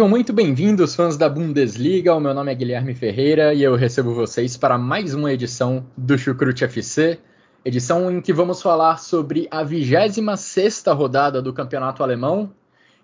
[0.00, 2.14] Sejam muito bem-vindos, fãs da Bundesliga.
[2.14, 6.16] O meu nome é Guilherme Ferreira e eu recebo vocês para mais uma edição do
[6.16, 7.18] Chucrute FC,
[7.62, 12.50] edição em que vamos falar sobre a 26 rodada do Campeonato Alemão.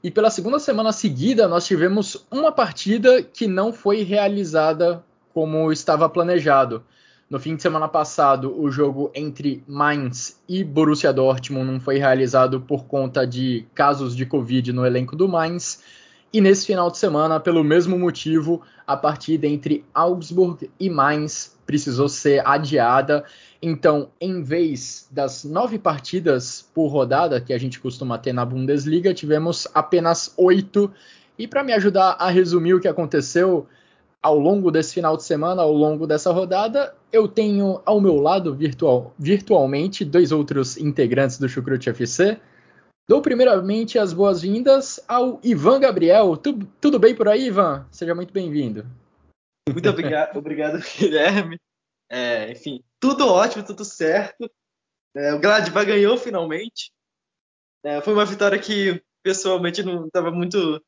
[0.02, 5.04] E pela segunda semana seguida, nós tivemos uma partida que não foi realizada
[5.34, 6.82] como estava planejado.
[7.28, 12.62] No fim de semana passado, o jogo entre Mainz e Borussia Dortmund não foi realizado
[12.62, 15.82] por conta de casos de Covid no elenco do Mainz.
[16.32, 22.08] E nesse final de semana, pelo mesmo motivo, a partida entre Augsburg e Mainz precisou
[22.08, 23.24] ser adiada.
[23.62, 29.14] Então, em vez das nove partidas por rodada que a gente costuma ter na Bundesliga,
[29.14, 30.90] tivemos apenas oito.
[31.38, 33.66] E para me ajudar a resumir o que aconteceu
[34.22, 38.54] ao longo desse final de semana, ao longo dessa rodada, eu tenho ao meu lado
[38.54, 42.36] virtual, virtualmente dois outros integrantes do Chucrute FC.
[43.08, 46.36] Dou primeiramente as boas-vindas ao Ivan Gabriel.
[46.36, 47.86] Tu, tudo bem por aí, Ivan?
[47.92, 48.84] Seja muito bem-vindo.
[49.70, 51.60] Muito obrigado, obrigado Guilherme.
[52.10, 54.50] É, enfim, tudo ótimo, tudo certo.
[55.14, 56.92] É, o Gladbach ganhou finalmente.
[57.84, 60.84] É, foi uma vitória que pessoalmente não estava muito.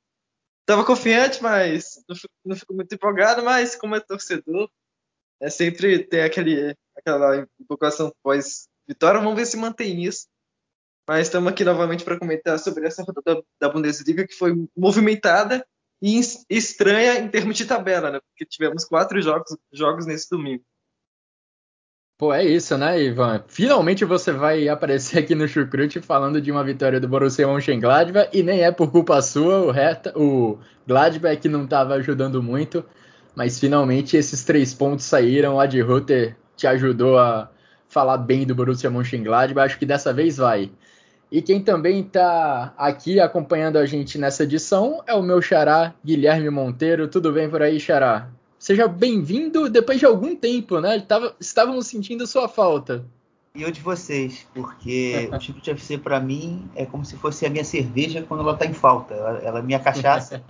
[0.63, 3.45] Estava confiante, mas não fico, não fico, muito empolgado.
[3.45, 4.69] Mas como é torcedor,
[5.41, 9.21] é sempre ter aquele, aquela empolgação pós-vitória.
[9.21, 10.27] Vamos ver se mantém isso.
[11.09, 15.67] Mas estamos aqui novamente para comentar sobre essa rodada da Bundesliga que foi movimentada
[16.03, 16.21] e
[16.51, 18.21] estranha em termos de tabela, né?
[18.21, 20.63] Porque tivemos quatro jogos, jogos nesse domingo.
[22.19, 23.43] Pô, é isso, né, Ivan?
[23.49, 28.43] Finalmente você vai aparecer aqui no Chucrute falando de uma vitória do Borussia Mönchengladbach e
[28.43, 29.61] nem é por culpa sua,
[30.15, 32.85] o, o Gladbach não estava ajudando muito,
[33.35, 37.51] mas finalmente esses três pontos saíram, o Ad Rutter te ajudou a
[37.89, 40.71] falar bem do Borussia Mönchengladbach, acho que dessa vez vai.
[41.31, 46.49] E quem também está aqui acompanhando a gente nessa edição é o meu xará, Guilherme
[46.49, 47.07] Monteiro.
[47.07, 48.31] Tudo bem por aí, xará?
[48.59, 50.99] Seja bem-vindo depois de algum tempo, né?
[51.01, 53.05] Tava, estávamos sentindo sua falta.
[53.55, 57.51] E eu de vocês, porque o Chico de para mim é como se fosse a
[57.51, 59.15] minha cerveja quando ela está em falta.
[59.15, 60.43] Ela, ela é minha cachaça.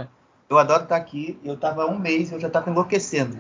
[0.48, 1.38] eu adoro estar tá aqui.
[1.44, 3.36] Eu estava um mês, eu já estava enlouquecendo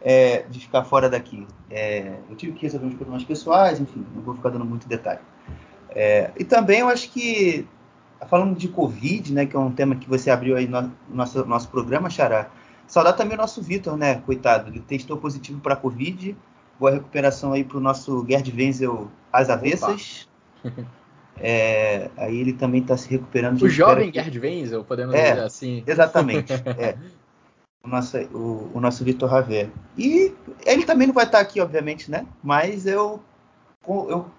[0.00, 1.46] é, de ficar fora daqui.
[1.70, 5.20] É, eu tive que resolver uns problemas pessoais, enfim, não vou ficar dando muito detalhe.
[5.94, 7.66] É, e também eu acho que,
[8.28, 11.68] falando de Covid, né, que é um tema que você abriu aí no nosso, nosso
[11.68, 12.50] programa, Xará,
[12.86, 16.36] saudar também o nosso Vitor, né, coitado, ele testou positivo para Covid,
[16.78, 20.28] boa recuperação aí para o nosso Gerd Wenzel às avessas.
[21.36, 23.60] É, aí ele também está se recuperando.
[23.60, 24.22] O jovem que...
[24.22, 25.82] Gerd Wenzel, podemos é, dizer assim.
[25.84, 26.52] Exatamente.
[26.78, 26.96] é.
[27.82, 29.68] O nosso, o, o nosso Vitor Ravé.
[29.98, 30.32] E
[30.64, 32.24] ele também não vai estar aqui, obviamente, né?
[32.40, 33.20] Mas eu,
[33.84, 34.30] eu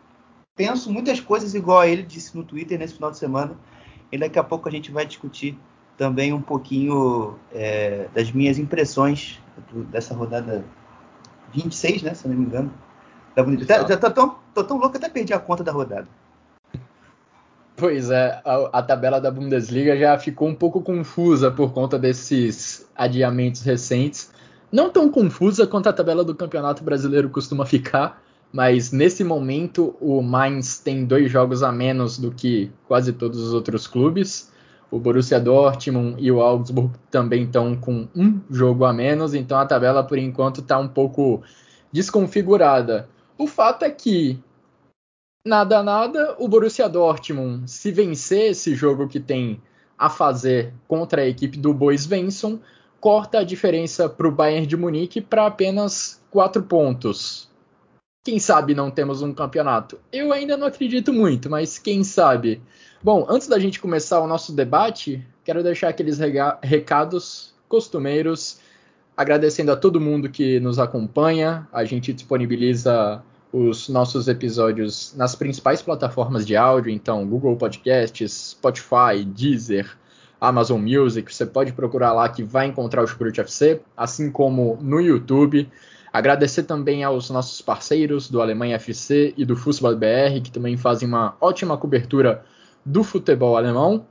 [0.56, 3.56] penso muitas coisas igual a ele disse no Twitter nesse final de semana.
[4.12, 5.58] E daqui a pouco a gente vai discutir
[5.98, 9.42] também um pouquinho é, das minhas impressões
[9.90, 10.64] dessa rodada
[11.54, 12.14] 26, né?
[12.14, 12.74] Se eu não me engano.
[13.36, 16.08] Da Já, já tô, tão, tô tão louco até perdi a conta da rodada.
[17.76, 22.90] Pois é, a, a, tabela da Bundesliga já ficou um pouco confusa por conta desses
[22.96, 24.32] adiamentos recentes.
[24.72, 28.22] Não tão confusa quanto a tabela do Campeonato Brasileiro costuma ficar,
[28.52, 33.54] mas nesse momento o Mainz tem dois jogos a menos do que quase todos os
[33.54, 34.52] outros clubes.
[34.90, 39.66] O Borussia Dortmund e o Augsburg também estão com um jogo a menos, então a
[39.66, 41.44] tabela por enquanto está um pouco
[41.92, 43.10] desconfigurada.
[43.38, 44.40] O fato é que
[45.46, 49.62] nada nada, o Borussia Dortmund, se vencer esse jogo que tem
[49.98, 52.60] a fazer contra a equipe do Bois Venson,
[53.02, 57.54] corta a diferença para o Bayern de Munique para apenas quatro pontos
[58.26, 60.00] quem sabe não temos um campeonato?
[60.12, 62.60] Eu ainda não acredito muito, mas quem sabe?
[63.02, 66.18] Bom, antes da gente começar o nosso debate, quero deixar aqueles
[66.64, 68.60] recados costumeiros,
[69.16, 71.68] agradecendo a todo mundo que nos acompanha.
[71.72, 73.22] A gente disponibiliza
[73.54, 79.96] os nossos episódios nas principais plataformas de áudio, então Google Podcasts, Spotify, Deezer,
[80.42, 81.32] Amazon Music.
[81.32, 85.70] Você pode procurar lá que vai encontrar o Chucrute FC, assim como no YouTube.
[86.16, 91.06] Agradecer também aos nossos parceiros do Alemanha FC e do Fußball BR, que também fazem
[91.06, 92.46] uma ótima cobertura
[92.86, 94.08] do futebol alemão.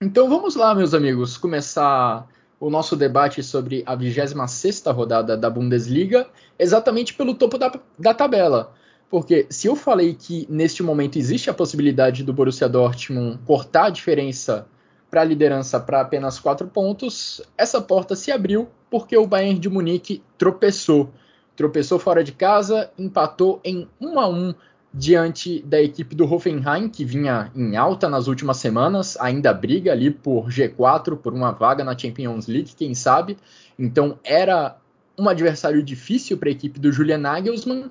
[0.00, 2.26] Então vamos lá, meus amigos, começar
[2.58, 6.26] o nosso debate sobre a 26ª rodada da Bundesliga,
[6.58, 8.72] exatamente pelo topo da, da tabela.
[9.10, 13.90] Porque se eu falei que neste momento existe a possibilidade do Borussia Dortmund cortar a
[13.90, 14.66] diferença
[15.10, 19.68] para a liderança para apenas quatro pontos, essa porta se abriu porque o Bayern de
[19.68, 21.10] Munique tropeçou.
[21.56, 24.54] Tropeçou fora de casa, empatou em 1 a 1
[24.92, 30.10] diante da equipe do Hoffenheim, que vinha em alta nas últimas semanas, ainda briga ali
[30.10, 33.36] por G4, por uma vaga na Champions League, quem sabe.
[33.78, 34.76] Então era
[35.18, 37.90] um adversário difícil para a equipe do Julian Nagelsmann.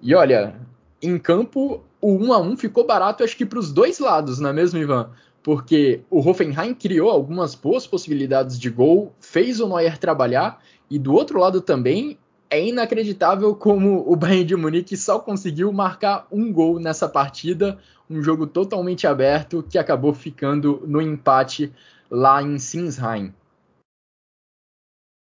[0.00, 0.54] E olha,
[1.02, 4.50] em campo o 1 a 1 ficou barato, acho que para os dois lados, não
[4.50, 5.10] é mesmo, Ivan?
[5.44, 11.12] Porque o Hoffenheim criou algumas boas possibilidades de gol, fez o Neuer trabalhar, e do
[11.12, 12.18] outro lado também
[12.48, 18.22] é inacreditável como o Bayern de Munique só conseguiu marcar um gol nessa partida, um
[18.22, 21.70] jogo totalmente aberto que acabou ficando no empate
[22.10, 23.34] lá em Sinsheim.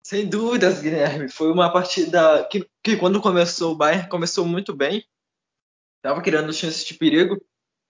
[0.05, 1.27] Sem dúvidas, Guilherme.
[1.27, 5.03] Foi uma partida que, que quando começou o Bayern começou muito bem,
[5.97, 7.43] estava criando chances de perigo.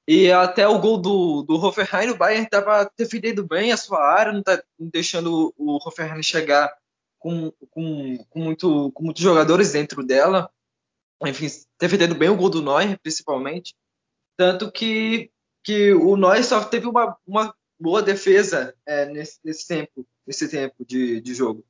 [0.08, 4.34] E até o gol do, do Hoffenheim, o Bayern estava defendendo bem a sua área,
[4.34, 6.74] não, tá, deixando o Hoffenheim chegar
[7.18, 10.50] com, com, com, muito, com muitos jogadores dentro dela.
[11.26, 11.48] Enfim,
[11.80, 13.74] defendendo bem o gol do Neuer, principalmente.
[14.36, 15.32] Tanto que,
[15.64, 20.86] que o Neuer só teve uma, uma boa defesa é, nesse, nesse, tempo, nesse tempo
[20.86, 21.66] de, de jogo.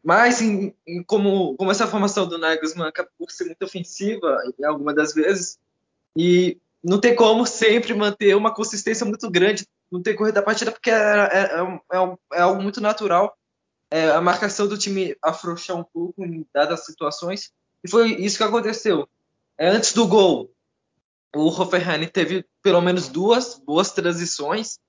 [0.00, 4.64] Mas em, em, como, como essa formação do Nagelsmann acabou por ser muito ofensiva em
[4.64, 5.58] algumas das vezes,
[6.16, 10.90] e não tem como sempre manter uma consistência muito grande no decorrer da partida, porque
[10.90, 13.34] é, é, é, é algo muito natural
[13.94, 17.52] é, a marcação do time afrouxar um pouco em dadas situações.
[17.84, 19.08] E foi isso que aconteceu.
[19.56, 20.52] É, antes do gol,
[21.32, 24.80] o Hoffenheim teve pelo menos duas boas transições.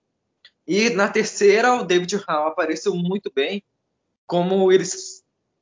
[0.67, 3.63] E na terceira, o David Hall apareceu muito bem,
[4.25, 4.85] como ele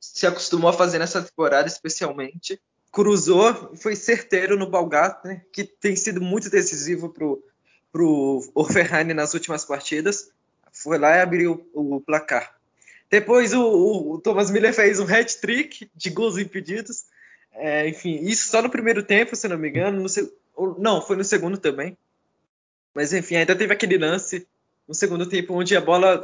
[0.00, 2.58] se acostumou a fazer nessa temporada, especialmente.
[2.94, 9.34] Cruzou, foi certeiro no Balgat, né, que tem sido muito decisivo para o Hoffenheim nas
[9.34, 10.30] últimas partidas.
[10.72, 12.54] Foi lá e abriu o placar.
[13.10, 17.04] Depois o, o Thomas Miller fez um hat-trick de gols impedidos.
[17.52, 20.06] É, enfim, isso só no primeiro tempo, se não me engano.
[20.56, 21.98] No, não, foi no segundo também.
[22.94, 24.46] Mas enfim, ainda teve aquele lance
[24.86, 26.22] no segundo tempo onde a bola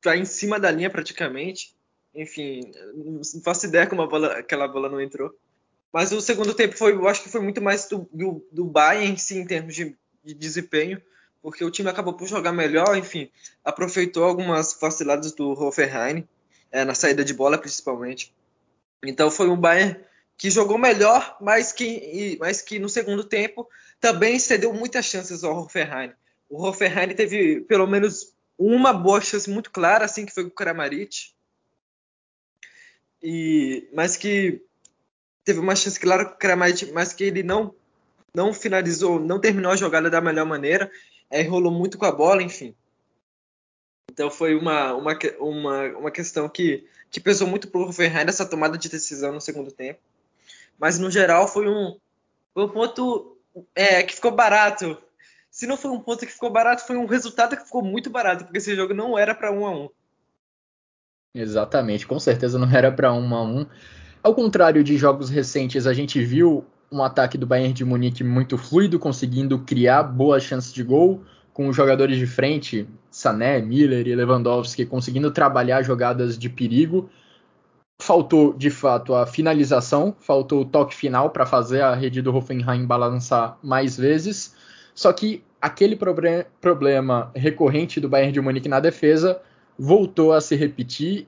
[0.00, 1.74] tá em cima da linha praticamente.
[2.14, 5.34] Enfim, não faço ideia como bola, aquela bola não entrou.
[5.92, 9.12] Mas o segundo tempo foi, eu acho que foi muito mais do, do, do Bayern
[9.12, 11.02] em si, em termos de, de desempenho
[11.42, 13.30] porque o time acabou por jogar melhor, enfim,
[13.64, 16.26] aproveitou algumas facilidades do Hoffenheim,
[16.70, 18.34] é, na saída de bola principalmente.
[19.02, 19.98] Então foi um Bayern
[20.36, 23.68] que jogou melhor, mas que, mas que no segundo tempo
[24.00, 26.12] também cedeu muitas chances ao Hoffenheim.
[26.48, 30.54] O Hoffenheim teve pelo menos uma boa chance muito clara, assim, que foi com o
[30.54, 31.32] Kramaric.
[33.22, 34.62] E, mas que
[35.44, 37.74] teve uma chance clara com o Kramaric, mas que ele não
[38.32, 40.90] não finalizou, não terminou a jogada da melhor maneira
[41.48, 42.74] rolou muito com a bola, enfim.
[44.10, 48.44] Então foi uma, uma, uma, uma questão que, que pesou muito para o Hoffenheim nessa
[48.44, 50.00] tomada de decisão no segundo tempo.
[50.78, 51.96] Mas no geral foi um,
[52.52, 53.36] foi um ponto
[53.74, 55.00] é, que ficou barato.
[55.50, 58.44] Se não foi um ponto que ficou barato, foi um resultado que ficou muito barato,
[58.44, 59.88] porque esse jogo não era para um a um.
[61.32, 63.66] Exatamente, com certeza não era para um a um.
[64.22, 68.58] Ao contrário de jogos recentes, a gente viu um ataque do Bayern de Munique muito
[68.58, 71.22] fluido, conseguindo criar boas chances de gol,
[71.54, 77.08] com os jogadores de frente, Sané, Miller e Lewandowski, conseguindo trabalhar jogadas de perigo.
[78.00, 82.86] Faltou, de fato, a finalização, faltou o toque final para fazer a rede do Hoffenheim
[82.86, 84.54] balançar mais vezes.
[84.94, 89.40] Só que aquele problema recorrente do Bayern de Munique na defesa
[89.78, 91.26] voltou a se repetir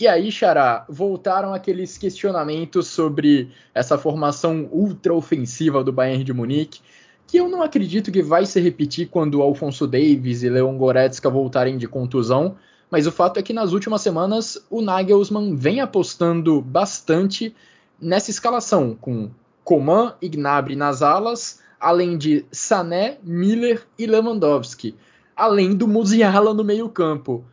[0.00, 6.80] e aí, Xará, voltaram aqueles questionamentos sobre essa formação ultra ofensiva do Bayern de Munique,
[7.26, 11.76] que eu não acredito que vai se repetir quando Alfonso Davis e Leon Goretzka voltarem
[11.76, 12.54] de contusão,
[12.88, 17.52] mas o fato é que nas últimas semanas o Nagelsmann vem apostando bastante
[18.00, 19.28] nessa escalação, com
[19.64, 24.94] Coman e Gnabry nas alas, além de Sané, Miller e Lewandowski,
[25.34, 27.44] além do Musiala no meio campo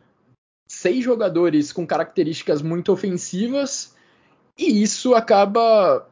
[0.66, 3.94] seis jogadores com características muito ofensivas,
[4.58, 6.06] e isso acaba.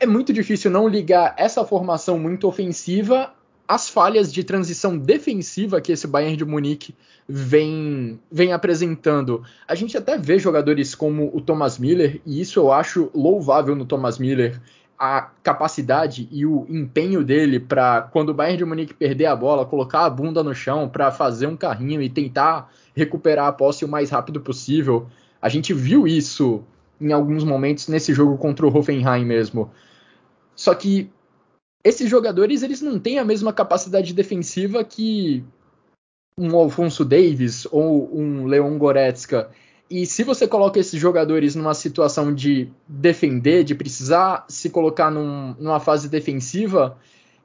[0.00, 3.32] É muito difícil não ligar essa formação muito ofensiva
[3.72, 6.94] as falhas de transição defensiva que esse Bayern de Munique
[7.26, 9.42] vem, vem apresentando.
[9.66, 13.86] A gente até vê jogadores como o Thomas Miller, e isso eu acho louvável no
[13.86, 14.60] Thomas Miller,
[14.98, 19.66] a capacidade e o empenho dele para, quando o Bayern de Munique perder a bola,
[19.66, 23.88] colocar a bunda no chão para fazer um carrinho e tentar recuperar a posse o
[23.88, 25.08] mais rápido possível.
[25.40, 26.62] A gente viu isso
[27.00, 29.70] em alguns momentos nesse jogo contra o Hoffenheim mesmo.
[30.54, 31.10] Só que
[31.82, 35.44] esses jogadores eles não têm a mesma capacidade defensiva que
[36.38, 39.50] um Alfonso Davis ou um Leon Goretzka.
[39.92, 45.54] E se você coloca esses jogadores numa situação de defender, de precisar se colocar num,
[45.58, 46.96] numa fase defensiva,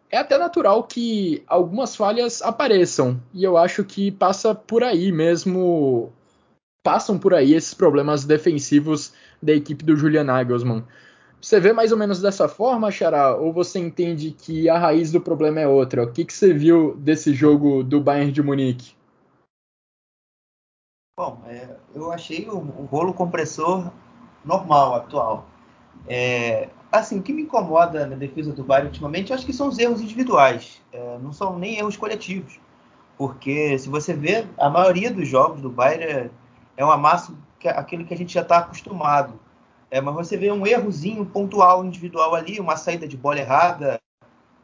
[0.09, 3.21] é até natural que algumas falhas apareçam.
[3.33, 6.09] E eu acho que passa por aí mesmo.
[6.81, 9.11] Passam por aí esses problemas defensivos
[9.43, 10.85] da equipe do Julian Nagelsmann.
[11.41, 13.35] Você vê mais ou menos dessa forma, Xará?
[13.35, 16.03] Ou você entende que a raiz do problema é outra?
[16.03, 18.96] O que, que você viu desse jogo do Bayern de Munique?
[21.17, 23.91] Bom, é, eu achei o, o, rolo compressor
[24.45, 25.47] normal, atual.
[26.07, 29.79] É, assim, o que me incomoda na defesa do Bayern ultimamente, acho que são os
[29.79, 30.79] erros individuais.
[30.93, 32.59] É, não são nem erros coletivos.
[33.17, 36.29] Porque, se você vê, a maioria dos jogos do Bayern é,
[36.77, 39.39] é um amasso que, aquilo que a gente já está acostumado
[39.89, 44.01] é, mas você vê um errozinho pontual individual ali, uma saída de bola errada,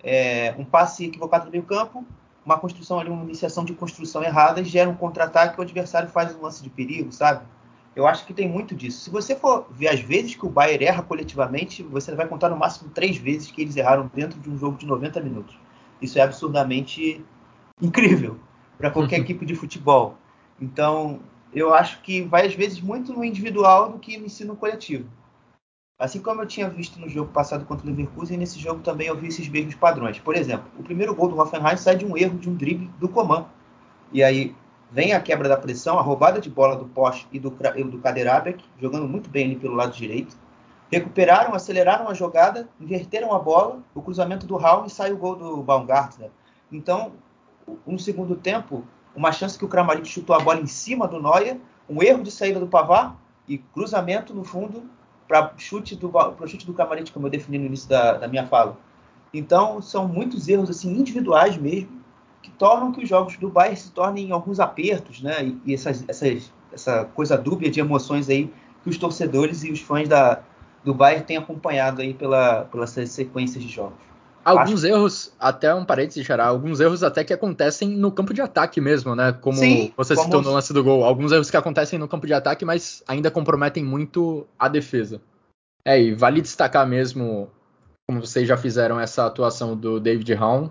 [0.03, 2.05] é, um passe equivocado no meio campo,
[2.45, 6.09] uma construção ali, uma iniciação de construção errada e gera um contra-ataque que o adversário
[6.09, 7.45] faz um lance de perigo, sabe?
[7.95, 9.01] Eu acho que tem muito disso.
[9.01, 12.57] Se você for ver as vezes que o Bayern erra coletivamente, você vai contar no
[12.57, 15.55] máximo três vezes que eles erraram dentro de um jogo de 90 minutos.
[16.01, 17.23] Isso é absurdamente
[17.81, 18.38] incrível
[18.77, 20.17] para qualquer equipe de futebol.
[20.59, 21.19] Então,
[21.53, 25.07] eu acho que vai às vezes muito no individual do que no ensino coletivo.
[26.00, 29.15] Assim como eu tinha visto no jogo passado contra o Leverkusen, nesse jogo também eu
[29.15, 30.19] vi esses mesmos padrões.
[30.19, 33.07] Por exemplo, o primeiro gol do Hoffenheim sai de um erro, de um drible do
[33.07, 33.45] Coman.
[34.12, 34.55] E aí
[34.91, 38.63] vem a quebra da pressão, a roubada de bola do Porsche e do, do Kaderabek,
[38.81, 40.35] jogando muito bem ali pelo lado direito.
[40.91, 45.35] Recuperaram, aceleraram a jogada, inverteram a bola, o cruzamento do Raul e sai o gol
[45.35, 46.31] do Baumgartner.
[46.71, 47.13] Então,
[47.85, 48.83] no segundo tempo,
[49.15, 51.57] uma chance que o Kramaric chutou a bola em cima do Neuer,
[51.88, 53.15] um erro de saída do Pavar
[53.47, 54.83] e cruzamento no fundo
[55.27, 58.45] para chute do pro chute do Kramaric, como eu defini no início da, da, minha
[58.45, 58.77] fala.
[59.33, 62.03] Então, são muitos erros assim individuais mesmo
[62.41, 65.43] que tornam que os jogos do Bayern se tornem alguns apertos, né?
[65.45, 68.51] E, e essas, essas, essa coisa dúbia de emoções aí
[68.83, 70.43] que os torcedores e os fãs da,
[70.83, 74.12] do Bayern têm acompanhado aí pela, pelas sequências de jogos.
[74.43, 74.93] Alguns Acho...
[74.93, 79.15] erros, até um parênteses, Xará, alguns erros até que acontecem no campo de ataque mesmo,
[79.15, 79.31] né?
[79.31, 81.05] Como Sim, você citou no lance do gol.
[81.05, 85.21] Alguns erros que acontecem no campo de ataque, mas ainda comprometem muito a defesa.
[85.85, 87.50] É, e vale destacar mesmo,
[88.07, 90.69] como vocês já fizeram, essa atuação do David Raum.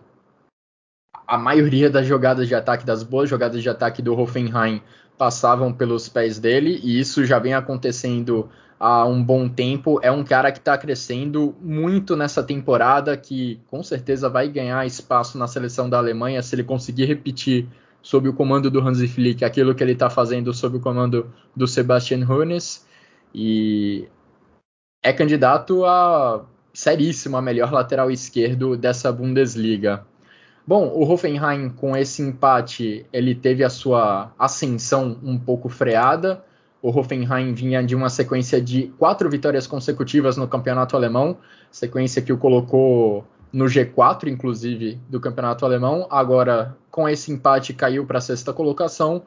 [1.26, 4.82] A maioria das jogadas de ataque, das boas jogadas de ataque do Hoffenheim,
[5.16, 10.00] passavam pelos pés dele, e isso já vem acontecendo há um bom tempo.
[10.02, 15.38] É um cara que está crescendo muito nessa temporada, que com certeza vai ganhar espaço
[15.38, 17.68] na seleção da Alemanha se ele conseguir repetir
[18.02, 21.68] sob o comando do Hansi Flick aquilo que ele está fazendo sob o comando do
[21.68, 22.84] Sebastian Hoeneß.
[23.32, 24.08] E
[25.00, 30.04] é candidato a seríssimo a melhor lateral esquerdo dessa Bundesliga.
[30.66, 36.44] Bom, o Hoffenheim com esse empate, ele teve a sua ascensão um pouco freada,
[36.82, 41.36] o Hoffenheim vinha de uma sequência de quatro vitórias consecutivas no campeonato alemão,
[41.70, 46.08] sequência que o colocou no G4, inclusive, do campeonato alemão.
[46.10, 49.22] Agora, com esse empate, caiu para a sexta colocação.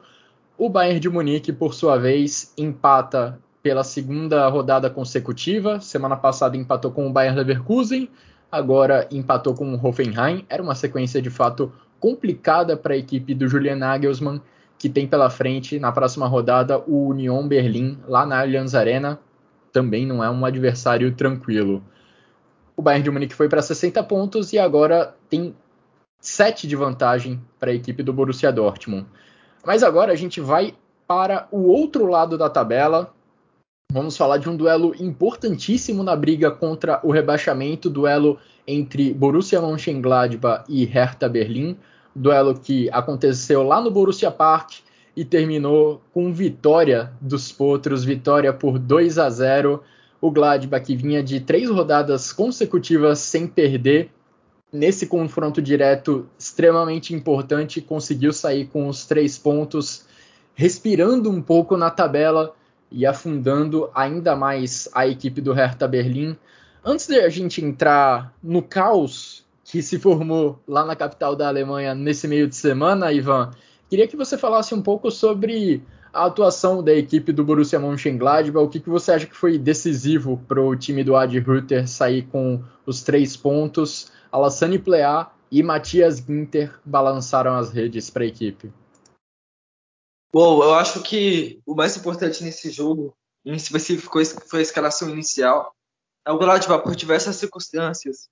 [0.58, 5.80] O Bayern de Munique, por sua vez, empata pela segunda rodada consecutiva.
[5.80, 8.10] Semana passada empatou com o Bayern Leverkusen,
[8.50, 10.44] agora empatou com o Hoffenheim.
[10.48, 14.40] Era uma sequência de fato complicada para a equipe do Julian Nagelsmann
[14.78, 19.18] que tem pela frente na próxima rodada o Union Berlim lá na Allianz Arena.
[19.72, 21.82] Também não é um adversário tranquilo.
[22.76, 25.54] O Bayern de Munique foi para 60 pontos e agora tem
[26.20, 29.06] 7 de vantagem para a equipe do Borussia Dortmund.
[29.64, 30.74] Mas agora a gente vai
[31.06, 33.14] para o outro lado da tabela.
[33.92, 40.64] Vamos falar de um duelo importantíssimo na briga contra o rebaixamento, duelo entre Borussia Mönchengladbach
[40.68, 41.76] e Hertha Berlim
[42.16, 44.78] duelo que aconteceu lá no Borussia Park
[45.14, 49.82] e terminou com vitória dos Potros, vitória por 2 a 0.
[50.20, 54.10] O Gladbach que vinha de três rodadas consecutivas sem perder,
[54.72, 60.06] nesse confronto direto extremamente importante, conseguiu sair com os três pontos,
[60.54, 62.54] respirando um pouco na tabela
[62.90, 66.36] e afundando ainda mais a equipe do Hertha Berlim.
[66.84, 71.94] Antes de a gente entrar no caos que se formou lá na capital da Alemanha
[71.94, 73.50] nesse meio de semana, Ivan.
[73.90, 78.68] Queria que você falasse um pouco sobre a atuação da equipe do Borussia Mönchengladbach, o
[78.68, 82.62] que, que você acha que foi decisivo para o time do Adi Rütter sair com
[82.86, 84.10] os três pontos?
[84.32, 88.72] Alassane Plea e Matias Ginter balançaram as redes para a equipe.
[90.32, 94.18] Bom, eu acho que o mais importante nesse jogo, em específico,
[94.48, 95.74] foi a escalação inicial.
[96.24, 98.28] É o Gladbach, por diversas circunstâncias,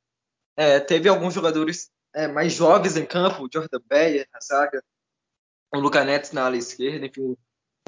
[0.56, 4.82] é, teve alguns jogadores é, mais jovens em campo, o Jordan Beyer na zaga,
[5.72, 7.36] o Luca Netes na ala esquerda, enfim,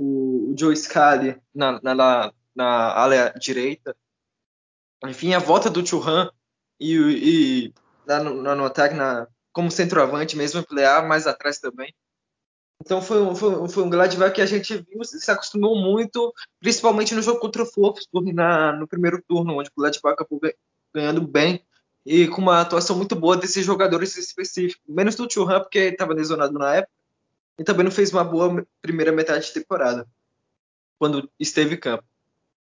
[0.01, 3.97] o, o Joe Scali na, na, na, ala direita.
[5.05, 6.31] Enfim, a volta do Churran
[6.81, 7.75] e, e
[8.07, 11.95] na, no, no ataque na, como centroavante, mesmo emplear mais atrás também.
[12.81, 17.23] Então foi, foi, foi um Gladbach que a gente viu, se acostumou muito, principalmente no
[17.23, 20.41] jogo contra o Wolfsburg na, no primeiro turno, onde o Gladbach acabou
[20.95, 21.65] ganhando bem
[22.07, 24.81] e com uma atuação muito boa desses jogadores específicos.
[24.89, 26.93] Menos do Churran, porque estava lesionado na época,
[27.59, 30.07] e também não fez uma boa primeira metade de temporada,
[30.99, 32.05] quando esteve em campo.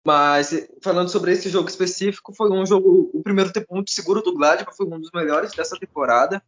[0.07, 4.35] Mas falando sobre esse jogo específico, foi um jogo, o primeiro tempo muito seguro do
[4.35, 6.43] Gladbach, foi um dos melhores dessa temporada.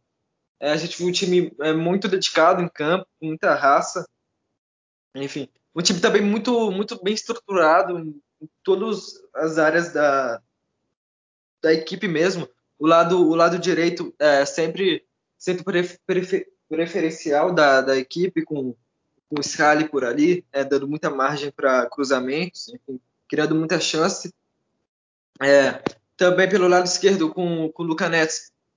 [0.59, 4.07] É, a gente viu um time é, muito dedicado em campo, com muita raça.
[5.15, 10.41] Enfim, um time também muito, muito bem estruturado em, em todas as áreas da,
[11.61, 12.47] da equipe mesmo.
[12.79, 15.05] O lado, o lado direito é sempre,
[15.37, 15.63] sempre
[16.05, 18.75] prefer, preferencial da, da equipe, com,
[19.29, 24.33] com o Scali por ali, é, dando muita margem para cruzamentos, enfim, criando muita chance.
[25.41, 25.81] É,
[26.15, 28.09] também pelo lado esquerdo, com, com o Luca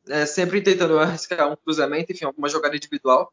[0.09, 3.33] é, sempre tentando arriscar um cruzamento, enfim, alguma jogada individual.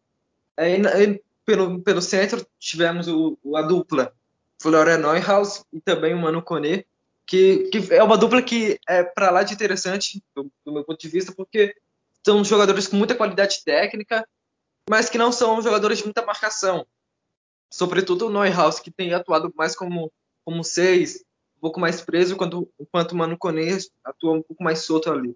[0.58, 4.14] E, pelo, pelo centro, tivemos o, a dupla
[4.62, 6.86] Florian Neuhaus e também o Manu Kone,
[7.26, 11.00] que, que é uma dupla que é para lá de interessante, do, do meu ponto
[11.00, 11.76] de vista, porque
[12.26, 14.28] são jogadores com muita qualidade técnica,
[14.90, 16.86] mas que não são jogadores de muita marcação.
[17.70, 20.12] Sobretudo o Neuhaus, que tem atuado mais como,
[20.44, 21.24] como seis,
[21.58, 25.36] um pouco mais preso, enquanto, enquanto o Manu Kone atua um pouco mais solto ali.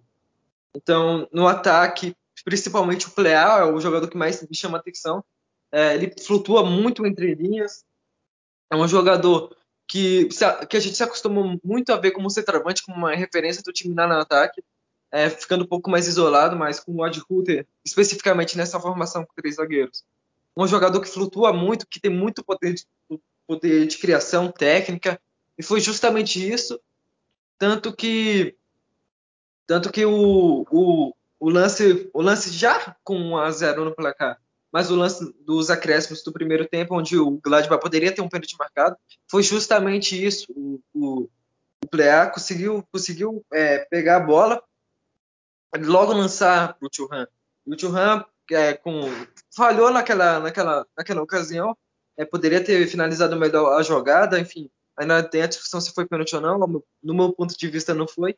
[0.74, 5.24] Então, no ataque, principalmente o Pleal é o jogador que mais me chama atenção.
[5.70, 7.84] É, ele flutua muito entre linhas.
[8.70, 10.28] É um jogador que,
[10.68, 13.94] que a gente se acostumou muito a ver como centroavante, como uma referência do time
[13.94, 14.62] no ataque
[15.12, 17.22] é, ficando um pouco mais isolado, mas com o Odd
[17.84, 20.02] especificamente nessa formação com três zagueiros.
[20.56, 22.86] Um jogador que flutua muito, que tem muito poder de,
[23.46, 25.20] poder de criação, técnica,
[25.58, 26.80] e foi justamente isso,
[27.58, 28.56] tanto que
[29.66, 34.38] tanto que o, o, o lance o lance já com 1 a 0 no placar,
[34.72, 38.56] mas o lance dos acréscimos do primeiro tempo, onde o Gladbach poderia ter um pênalti
[38.58, 38.96] marcado,
[39.30, 40.46] foi justamente isso.
[40.56, 41.28] O, o,
[41.84, 44.62] o Plea conseguiu, conseguiu é, pegar a bola
[45.78, 47.26] logo lançar para o Churran.
[47.66, 49.02] E o Churran é, com,
[49.54, 51.76] falhou naquela, naquela, naquela ocasião,
[52.16, 56.34] é, poderia ter finalizado melhor a jogada, enfim, ainda tem a discussão se foi pênalti
[56.34, 56.58] ou não,
[57.02, 58.36] no meu ponto de vista não foi,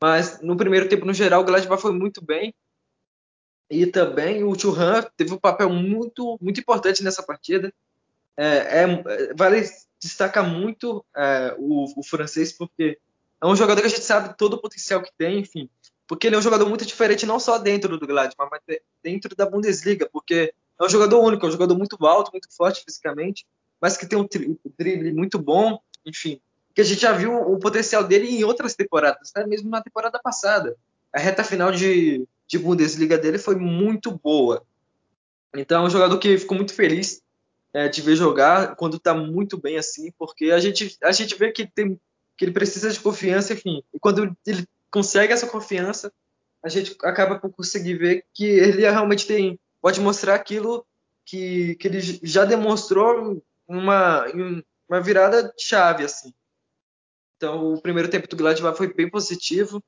[0.00, 2.54] mas no primeiro tempo, no geral, o Gladbach foi muito bem,
[3.70, 7.72] e também o Churran teve um papel muito, muito importante nessa partida,
[8.36, 9.68] é, é, vale
[10.00, 12.98] destacar muito é, o, o francês, porque
[13.40, 15.68] é um jogador que a gente sabe todo o potencial que tem, enfim,
[16.06, 19.44] porque ele é um jogador muito diferente não só dentro do Gladbach, mas dentro da
[19.44, 23.46] Bundesliga, porque é um jogador único, é um jogador muito alto, muito forte fisicamente,
[23.80, 24.26] mas que tem um
[24.78, 26.40] drible muito bom, enfim,
[26.78, 30.16] que a gente já viu o potencial dele em outras temporadas, até mesmo na temporada
[30.22, 30.76] passada.
[31.12, 34.62] A reta final de, de Bundesliga dele foi muito boa.
[35.52, 37.20] Então é um jogador que ficou muito feliz
[37.74, 41.50] é, de ver jogar quando está muito bem assim, porque a gente, a gente vê
[41.50, 42.00] que, tem,
[42.36, 46.12] que ele precisa de confiança, enfim, e quando ele consegue essa confiança,
[46.62, 50.86] a gente acaba por conseguir ver que ele realmente tem, pode mostrar aquilo
[51.24, 54.26] que, que ele já demonstrou uma,
[54.88, 56.32] uma virada chave, assim.
[57.38, 59.82] Então, o primeiro tempo do Gladbach foi bem positivo.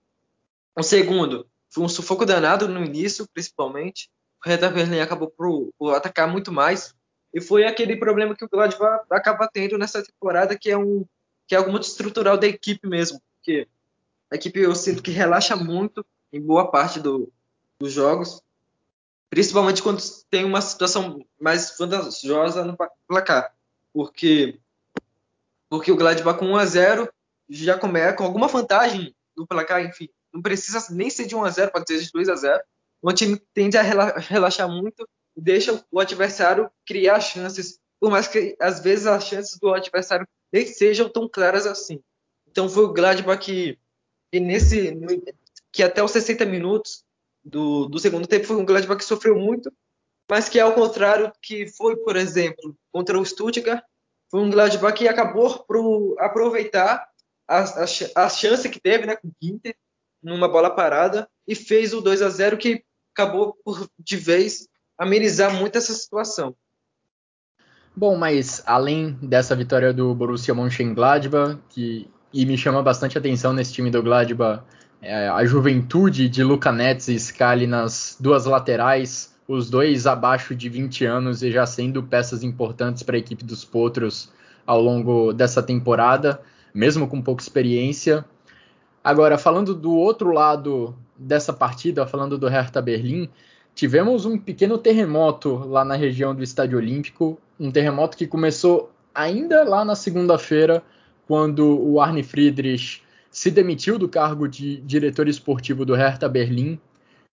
[0.78, 4.08] O segundo foi um sufoco danado no início, principalmente.
[4.44, 6.94] O Hertha Berlim acabou por, por, atacar muito mais.
[7.34, 11.04] E foi aquele problema que o Gladbach acaba tendo nessa temporada, que é um
[11.48, 13.20] que é algo muito estrutural da equipe mesmo.
[13.34, 13.66] Porque
[14.30, 17.32] a equipe eu sinto que relaxa muito em boa parte do,
[17.80, 18.40] dos jogos,
[19.28, 22.76] principalmente quando tem uma situação mais vantajosa no
[23.08, 23.52] placar,
[23.92, 24.60] porque
[25.68, 27.12] porque o Gladbach com 1 a 0
[27.50, 31.50] já começa com alguma vantagem no placar, enfim, não precisa nem ser de 1 a
[31.50, 32.62] 0, pode ser de 2 a 0.
[33.02, 38.56] O time tende a relaxar muito e deixa o adversário criar chances, por mais que
[38.60, 42.00] às vezes as chances do adversário nem sejam tão claras assim.
[42.48, 43.78] Então foi o Gladbach que
[44.32, 44.96] e nesse
[45.72, 47.04] que até os 60 minutos
[47.44, 49.72] do, do segundo tempo foi um Gladbach que sofreu muito,
[50.28, 53.82] mas que ao contrário que foi, por exemplo, contra o Stuttgart,
[54.30, 57.09] foi um Gladbach que acabou por aproveitar
[57.50, 59.74] a, a, a chance que teve né, com o Ginter
[60.22, 65.52] numa bola parada e fez o 2 a 0 que acabou por de vez amenizar
[65.52, 66.54] muito essa situação.
[67.96, 73.72] Bom, mas além dessa vitória do Borussia Mönchengladbach, que e me chama bastante atenção nesse
[73.72, 74.62] time do Gladbach,
[75.02, 80.68] é, a juventude de Luca Netz e Scali nas duas laterais, os dois abaixo de
[80.68, 84.30] 20 anos e já sendo peças importantes para a equipe dos Potros
[84.64, 86.40] ao longo dessa temporada,
[86.74, 88.24] mesmo com pouca experiência.
[89.02, 93.28] Agora, falando do outro lado dessa partida, falando do Hertha Berlim,
[93.74, 99.64] tivemos um pequeno terremoto lá na região do Estádio Olímpico, um terremoto que começou ainda
[99.64, 100.82] lá na segunda-feira,
[101.26, 106.78] quando o Arne Friedrich se demitiu do cargo de diretor esportivo do Hertha Berlim.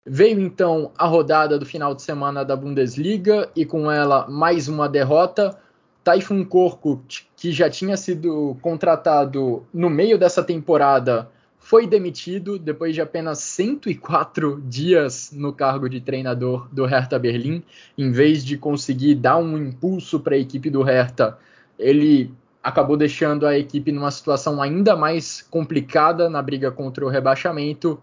[0.06, 4.88] Veio então a rodada do final de semana da Bundesliga e com ela mais uma
[4.88, 5.58] derrota.
[6.02, 13.02] Taifun Korkut, que já tinha sido contratado no meio dessa temporada, foi demitido depois de
[13.02, 17.62] apenas 104 dias no cargo de treinador do Hertha Berlim.
[17.96, 21.38] Em vez de conseguir dar um impulso para a equipe do Hertha,
[21.78, 22.32] ele
[22.62, 28.02] acabou deixando a equipe numa situação ainda mais complicada na briga contra o rebaixamento.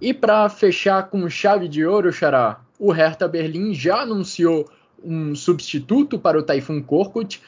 [0.00, 4.68] E para fechar com chave de ouro, Xará, o Hertha Berlim já anunciou
[5.02, 7.42] um substituto para o Taifun Korkut,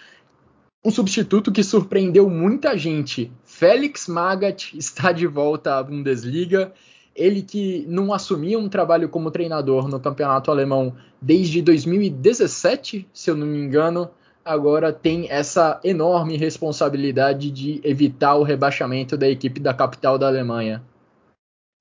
[0.84, 3.32] um substituto que surpreendeu muita gente.
[3.44, 6.72] Félix Magath está de volta à Bundesliga.
[7.14, 13.34] Ele que não assumia um trabalho como treinador no campeonato alemão desde 2017, se eu
[13.34, 14.10] não me engano,
[14.44, 20.82] agora tem essa enorme responsabilidade de evitar o rebaixamento da equipe da capital da Alemanha.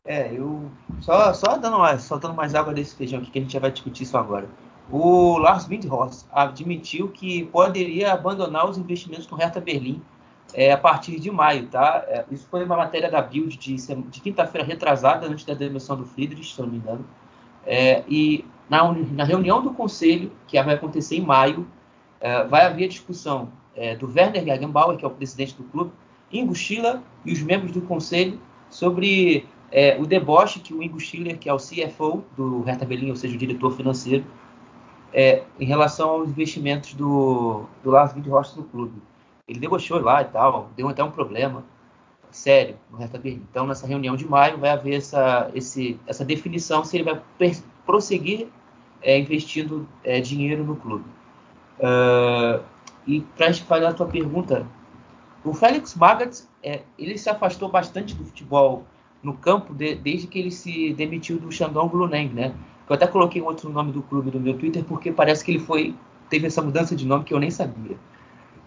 [0.04, 3.54] É, eu só, só dando mais, soltando mais água desse feijão aqui que a gente
[3.54, 4.48] já vai discutir isso agora.
[4.92, 10.02] O Lars Windhorst admitiu que poderia abandonar os investimentos no Hertha Berlim
[10.54, 12.04] é, a partir de maio, tá?
[12.08, 16.06] É, isso foi uma matéria da Bild de, de quinta-feira retrasada, antes da demissão do
[16.06, 17.06] Friedrich, se não me engano.
[17.66, 21.68] É, e na, na, reunião do conselho, que vai acontecer em maio,
[22.50, 23.50] vai haver discussão
[24.00, 25.92] do Werner Gegenbauer, que é o presidente do clube,
[26.32, 31.38] Ingo Schiller e os membros do conselho sobre é, o deboche que o Ingo Schiller,
[31.38, 34.26] que é o CFO do Hertha Berlin, ou seja, o diretor financeiro,
[35.16, 39.02] é, em relação aos investimentos do, do Lars Windhorst no clube.
[39.48, 41.64] Ele debochou lá e tal, deu até um problema
[42.32, 43.42] sério no Hertha Berlim.
[43.50, 47.22] Então, nessa reunião de maio, vai haver essa, esse, essa definição se ele vai
[47.86, 48.50] prosseguir
[49.02, 51.06] é, investindo é, dinheiro no clube.
[51.80, 52.62] Uh,
[53.08, 54.68] e para fazer a tua pergunta,
[55.46, 58.84] o Félix Magath, é, ele se afastou bastante do futebol
[59.24, 62.54] no campo de, desde que ele se demitiu do Shandong Luneng, né?
[62.88, 65.96] Eu até coloquei outro nome do clube no meu Twitter porque parece que ele foi
[66.30, 67.98] teve essa mudança de nome que eu nem sabia.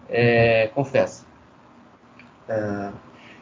[0.07, 1.25] É, confesso.
[2.47, 2.91] É,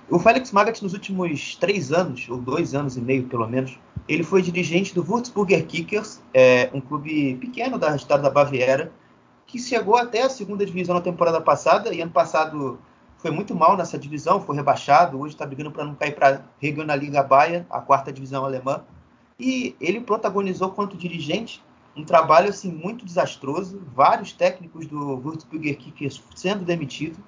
[0.10, 4.24] o Félix Magath, nos últimos três anos, ou dois anos e meio pelo menos, ele
[4.24, 8.92] foi dirigente do Würzburger Kickers, é, um clube pequeno da estado da Baviera,
[9.46, 12.80] que chegou até a segunda divisão na temporada passada, e ano passado
[13.18, 16.42] foi muito mal nessa divisão, foi rebaixado, hoje está brigando para não cair para a
[16.62, 18.84] Regionalliga Baia, a quarta divisão alemã.
[19.40, 21.64] E ele protagonizou quanto dirigente
[21.96, 27.20] um trabalho assim muito desastroso, vários técnicos do Würzburger Kickers sendo demitidos,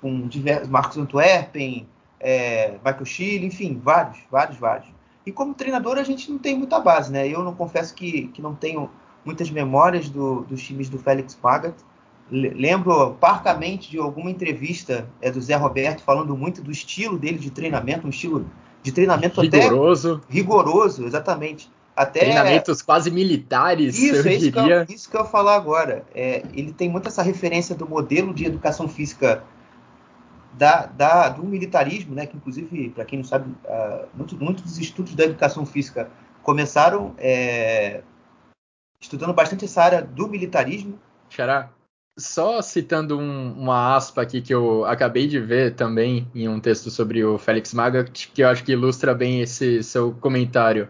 [0.00, 1.86] com diversos Marcos Antwerpen,
[2.18, 4.88] é, Michael Schill, enfim, vários, vários, vários.
[5.24, 7.28] E como treinador a gente não tem muita base, né?
[7.28, 8.90] Eu não confesso que, que não tenho
[9.24, 11.84] muitas memórias do, dos times do Félix Magath.
[12.30, 17.50] Lembro parcamente de alguma entrevista é, do Zé Roberto falando muito do estilo dele de
[17.50, 18.46] treinamento, um estilo
[18.82, 20.20] de treinamento rigoroso.
[20.24, 21.70] até rigoroso, exatamente.
[21.94, 24.84] Até, Treinamentos quase militares, isso, eu é isso diria.
[24.86, 26.04] Que eu, isso que eu ia falar agora.
[26.14, 29.44] É, ele tem muito essa referência do modelo de educação física
[30.54, 32.26] da, da, do militarismo, né?
[32.26, 36.10] Que inclusive, para quem não sabe, uh, muitos, muitos dos estudos da educação física
[36.42, 38.02] começaram é,
[39.00, 40.98] estudando bastante essa área do militarismo.
[41.28, 41.70] Xará,
[42.16, 46.90] só citando um, uma aspa aqui que eu acabei de ver também em um texto
[46.90, 50.88] sobre o Félix Magath, que eu acho que ilustra bem esse seu comentário.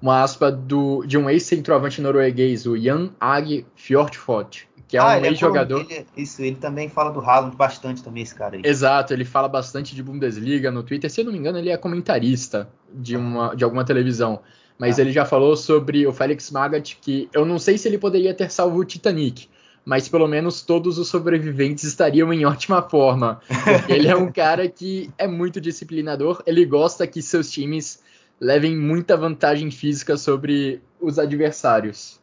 [0.00, 5.24] Uma aspa do, de um ex-centroavante norueguês, o Jan Ag Fjordfot, que é ah, um
[5.24, 5.86] ex-jogador.
[5.90, 8.62] É, isso, ele também fala do Haaland bastante também, esse cara aí.
[8.64, 11.10] Exato, ele fala bastante de Bundesliga no Twitter.
[11.10, 14.40] Se eu não me engano, ele é comentarista de, uma, de alguma televisão.
[14.78, 15.02] Mas ah.
[15.02, 18.50] ele já falou sobre o Félix Magath, que eu não sei se ele poderia ter
[18.50, 19.48] salvo o Titanic,
[19.88, 23.40] mas pelo menos todos os sobreviventes estariam em ótima forma.
[23.88, 28.02] ele é um cara que é muito disciplinador, ele gosta que seus times
[28.38, 32.20] levem muita vantagem física sobre os adversários.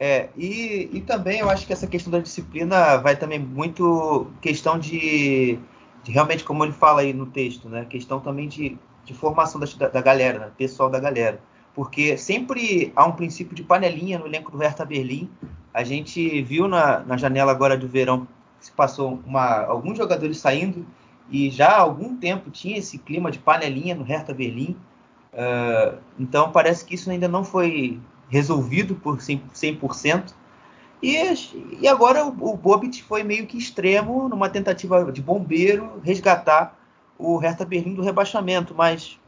[0.00, 4.78] É, e, e também eu acho que essa questão da disciplina vai também muito questão
[4.78, 5.58] de,
[6.04, 7.84] de realmente, como ele fala aí no texto, né?
[7.86, 10.52] Questão também de, de formação da, da galera, né?
[10.56, 11.40] pessoal da galera.
[11.76, 15.28] Porque sempre há um princípio de panelinha no elenco do Hertha Berlim.
[15.74, 18.26] A gente viu na, na janela agora do verão
[18.58, 20.86] que se passou uma, alguns jogadores saindo
[21.30, 24.74] e já há algum tempo tinha esse clima de panelinha no Hertha Berlim.
[25.34, 30.32] Uh, então parece que isso ainda não foi resolvido por 100%.
[31.02, 31.14] E,
[31.78, 36.74] e agora o, o Bobit foi meio que extremo numa tentativa de bombeiro resgatar
[37.18, 39.18] o Hertha Berlim do rebaixamento, mas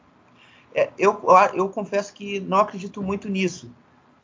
[0.74, 1.20] é, eu,
[1.54, 3.70] eu confesso que não acredito muito nisso.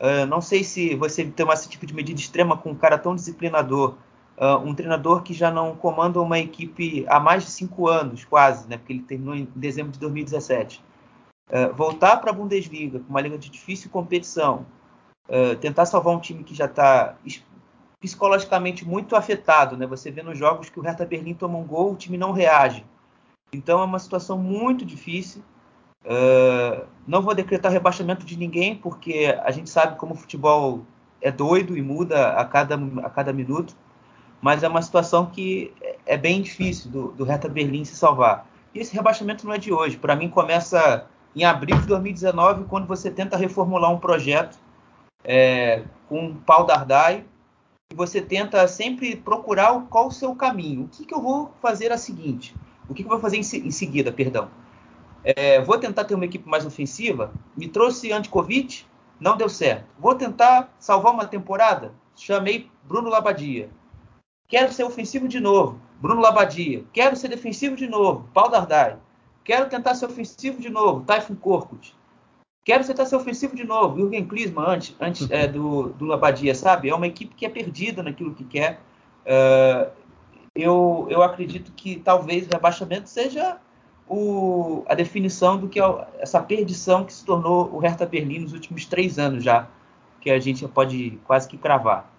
[0.00, 3.14] Uh, não sei se você tem esse tipo de medida extrema com um cara tão
[3.14, 3.94] disciplinador,
[4.37, 8.68] uh, um treinador que já não comanda uma equipe há mais de cinco anos, quase,
[8.68, 10.83] né, porque ele terminou em dezembro de 2017.
[11.48, 14.66] Uh, voltar para a Bundesliga, uma liga de difícil competição,
[15.62, 17.16] tentar salvar um time que já está
[17.98, 19.74] psicologicamente muito afetado.
[19.74, 19.87] Né?
[19.87, 22.85] Você vê nos jogos que o Hertha Berlim toma um gol, o time não reage.
[23.50, 25.42] Então é uma situação muito difícil.
[26.05, 30.85] Uh, não vou decretar rebaixamento de ninguém, porque a gente sabe como o futebol
[31.21, 33.75] é doido e muda a cada, a cada minuto,
[34.40, 35.73] mas é uma situação que
[36.05, 38.47] é bem difícil do, do Hertha Berlim se salvar.
[38.75, 39.97] E esse rebaixamento não é de hoje.
[39.97, 44.59] Para mim, começa em abril de 2019, quando você tenta reformular um projeto
[45.25, 47.25] é, com pau dardai,
[47.90, 50.85] e você tenta sempre procurar qual o seu caminho.
[50.85, 52.55] O que, que eu vou fazer a seguinte?
[52.88, 54.49] O que, que eu vou fazer em, em seguida, perdão?
[55.24, 57.32] É, vou tentar ter uma equipe mais ofensiva.
[57.56, 58.87] Me trouxe anti-Covid,
[59.18, 59.87] não deu certo.
[59.98, 61.92] Vou tentar salvar uma temporada.
[62.14, 63.70] Chamei Bruno Labadia.
[64.46, 65.80] Quero ser ofensivo de novo.
[66.00, 66.84] Bruno Labadia.
[66.92, 68.28] Quero ser defensivo de novo.
[68.34, 68.98] Paulo Dardai.
[69.42, 71.04] Quero tentar ser ofensivo de novo.
[71.04, 71.96] Typhon Korkut.
[72.64, 73.96] Quero tentar ser ofensivo de novo.
[73.96, 76.88] Jürgen Klinsmann antes, antes é, do, do Labadia, sabe?
[76.88, 78.80] É uma equipe que é perdida naquilo que quer.
[79.24, 79.90] Uh,
[80.54, 83.58] eu, eu acredito que talvez o rebaixamento seja
[84.09, 88.53] o, a definição do que é essa perdição que se tornou o Hertha Berlim nos
[88.53, 89.69] últimos três anos já,
[90.21, 92.12] que a gente pode quase que cravar.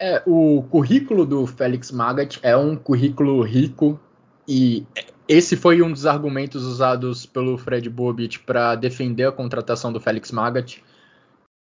[0.00, 4.00] É, o currículo do Félix Magath é um currículo rico
[4.48, 4.84] e
[5.28, 10.32] esse foi um dos argumentos usados pelo Fred Bobit para defender a contratação do Félix
[10.32, 10.78] Magath.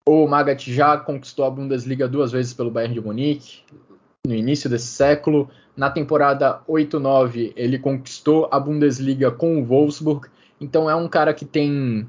[0.09, 3.63] O Magath já conquistou a Bundesliga duas vezes pelo Bayern de Munique,
[4.27, 5.51] no início desse século.
[5.81, 10.29] Na temporada 8-9, ele conquistou a Bundesliga com o Wolfsburg.
[10.61, 12.07] Então é um cara que tem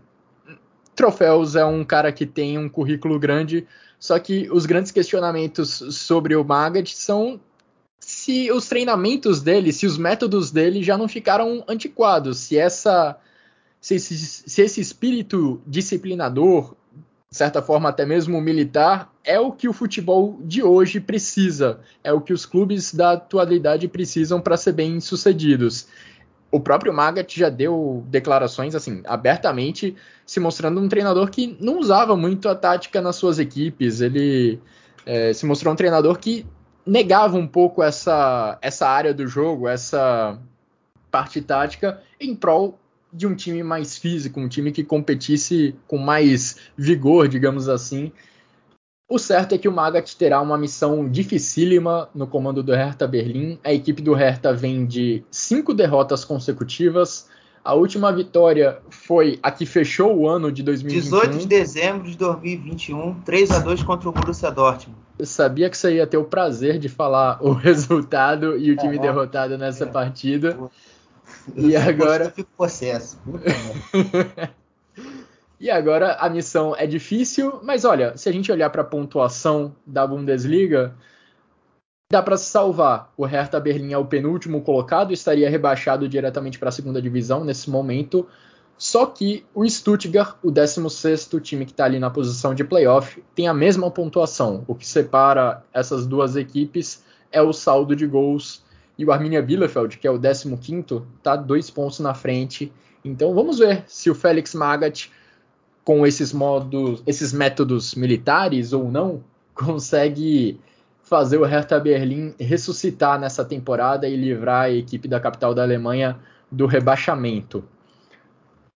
[0.94, 3.66] troféus, é um cara que tem um currículo grande.
[3.98, 7.40] Só que os grandes questionamentos sobre o Magath são
[7.98, 13.18] se os treinamentos dele, se os métodos dele já não ficaram antiquados, se essa
[13.80, 16.76] se esse, se esse espírito disciplinador
[17.32, 22.12] de certa forma até mesmo militar, é o que o futebol de hoje precisa, é
[22.12, 25.88] o que os clubes da atualidade precisam para ser bem sucedidos.
[26.52, 32.18] O próprio Magat já deu declarações assim abertamente, se mostrando um treinador que não usava
[32.18, 34.02] muito a tática nas suas equipes.
[34.02, 34.60] Ele
[35.06, 36.46] é, se mostrou um treinador que
[36.86, 40.38] negava um pouco essa, essa área do jogo, essa
[41.10, 42.78] parte tática, em prol
[43.12, 48.12] de um time mais físico, um time que competisse com mais vigor, digamos assim.
[49.10, 53.60] O certo é que o Magat terá uma missão dificílima no comando do Hertha Berlim.
[53.62, 57.28] A equipe do Hertha vem de cinco derrotas consecutivas.
[57.62, 61.20] A última vitória foi a que fechou o ano de 2021.
[61.20, 64.98] 18 de dezembro de 2021, 3 a 2 contra o Borussia Dortmund.
[65.20, 68.96] Eu sabia que você ia ter o prazer de falar o resultado e o time
[68.96, 69.88] é, derrotado nessa é.
[69.88, 70.58] partida.
[71.56, 72.26] E agora.
[72.26, 73.20] Eu fico possesso.
[75.60, 79.76] e agora a missão é difícil, mas olha, se a gente olhar para a pontuação
[79.86, 80.96] da Bundesliga,
[82.12, 83.12] dá para se salvar.
[83.16, 87.70] O Hertha Berlim é o penúltimo colocado, estaria rebaixado diretamente para a segunda divisão nesse
[87.70, 88.28] momento.
[88.78, 93.48] Só que o Stuttgart, o 16 time que está ali na posição de playoff, tem
[93.48, 94.66] a mesma pontuação.
[94.68, 98.64] O que separa essas duas equipes é o saldo de gols
[99.02, 102.72] e o Arminia Bielefeld, que é o 15º, está dois pontos na frente.
[103.04, 105.10] Então vamos ver se o Félix Magath,
[105.84, 109.24] com esses modos, esses métodos militares ou não,
[109.56, 110.60] consegue
[111.02, 116.20] fazer o Hertha Berlim ressuscitar nessa temporada e livrar a equipe da capital da Alemanha
[116.52, 117.64] do rebaixamento.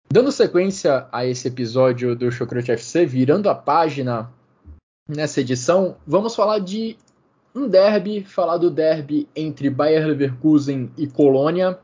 [0.09, 4.31] Dando sequência a esse episódio do Chocrute FC, virando a página
[5.05, 6.95] nessa edição, vamos falar de
[7.55, 11.77] um derby, falar do derby entre Bayer Leverkusen e Colônia.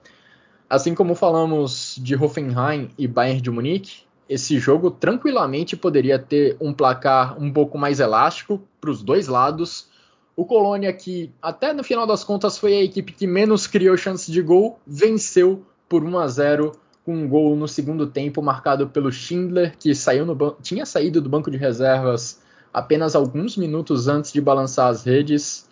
[0.70, 6.74] Assim como falamos de Hoffenheim e Bayern de Munique, esse jogo tranquilamente poderia ter um
[6.74, 9.90] placar um pouco mais elástico para os dois lados.
[10.36, 14.32] O Colônia, que até no final das contas foi a equipe que menos criou chances
[14.32, 16.72] de gol, venceu por 1 a 0
[17.04, 21.30] com um gol no segundo tempo marcado pelo Schindler, que saiu no tinha saído do
[21.30, 22.40] banco de reservas
[22.74, 25.68] apenas alguns minutos antes de balançar as redes.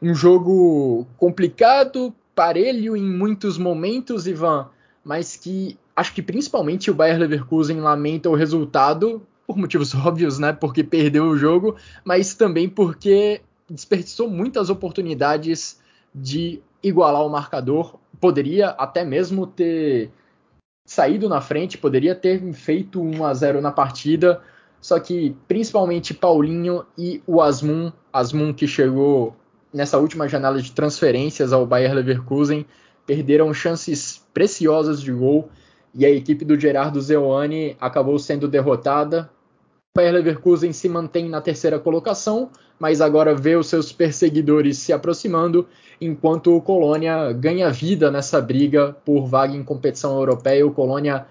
[0.00, 4.68] Um jogo complicado, parelho em muitos momentos, Ivan,
[5.04, 10.52] mas que acho que principalmente o Bayer Leverkusen lamenta o resultado por motivos óbvios, né?
[10.52, 15.80] Porque perdeu o jogo, mas também porque desperdiçou muitas oportunidades
[16.14, 17.98] de igualar o marcador.
[18.20, 20.10] Poderia até mesmo ter
[20.84, 24.42] saído na frente, poderia ter feito 1 a 0 na partida,
[24.80, 29.36] só que principalmente Paulinho e o Asmun, Asmun que chegou
[29.72, 32.66] nessa última janela de transferências ao Bayer Leverkusen,
[33.06, 35.48] perderam chances preciosas de gol
[35.94, 39.30] e a equipe do Gerardo Zeoane acabou sendo derrotada.
[39.92, 44.92] O Bayer Leverkusen se mantém na terceira colocação, mas agora vê os seus perseguidores se
[44.92, 45.66] aproximando,
[46.00, 50.66] enquanto o Colônia ganha vida nessa briga por vaga em competição europeia.
[50.66, 51.26] O Colônia,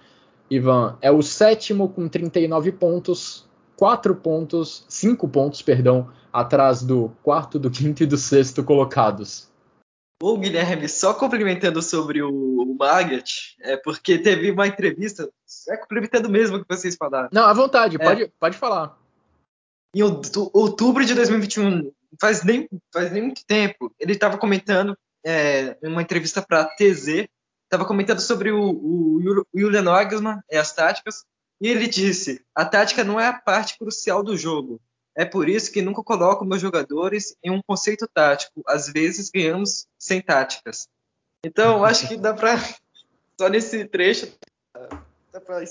[0.50, 7.60] Ivan, é o sétimo com 39 pontos, 4 pontos, 5 pontos, perdão, atrás do quarto,
[7.60, 9.50] do quinto e do sexto colocados.
[10.22, 15.30] O Guilherme, só complementando sobre o, o Magat, é porque teve uma entrevista,
[15.70, 17.30] é complementando mesmo o que vocês falaram.
[17.32, 18.98] Não, à vontade, é, pode, pode falar.
[19.96, 26.02] Em outubro de 2021, faz nem, faz nem muito tempo, ele estava comentando é, uma
[26.02, 27.28] entrevista para a TZ,
[27.70, 31.24] estava comentando sobre o, o, o Julian Nagelsmann e as táticas,
[31.62, 34.82] e ele disse: a tática não é a parte crucial do jogo.
[35.16, 38.64] É por isso que nunca coloco meus jogadores em um conceito tático.
[38.66, 40.88] Às vezes ganhamos sem táticas.
[41.44, 42.58] Então, acho que dá para
[43.40, 44.32] só nesse trecho
[45.40, 45.64] para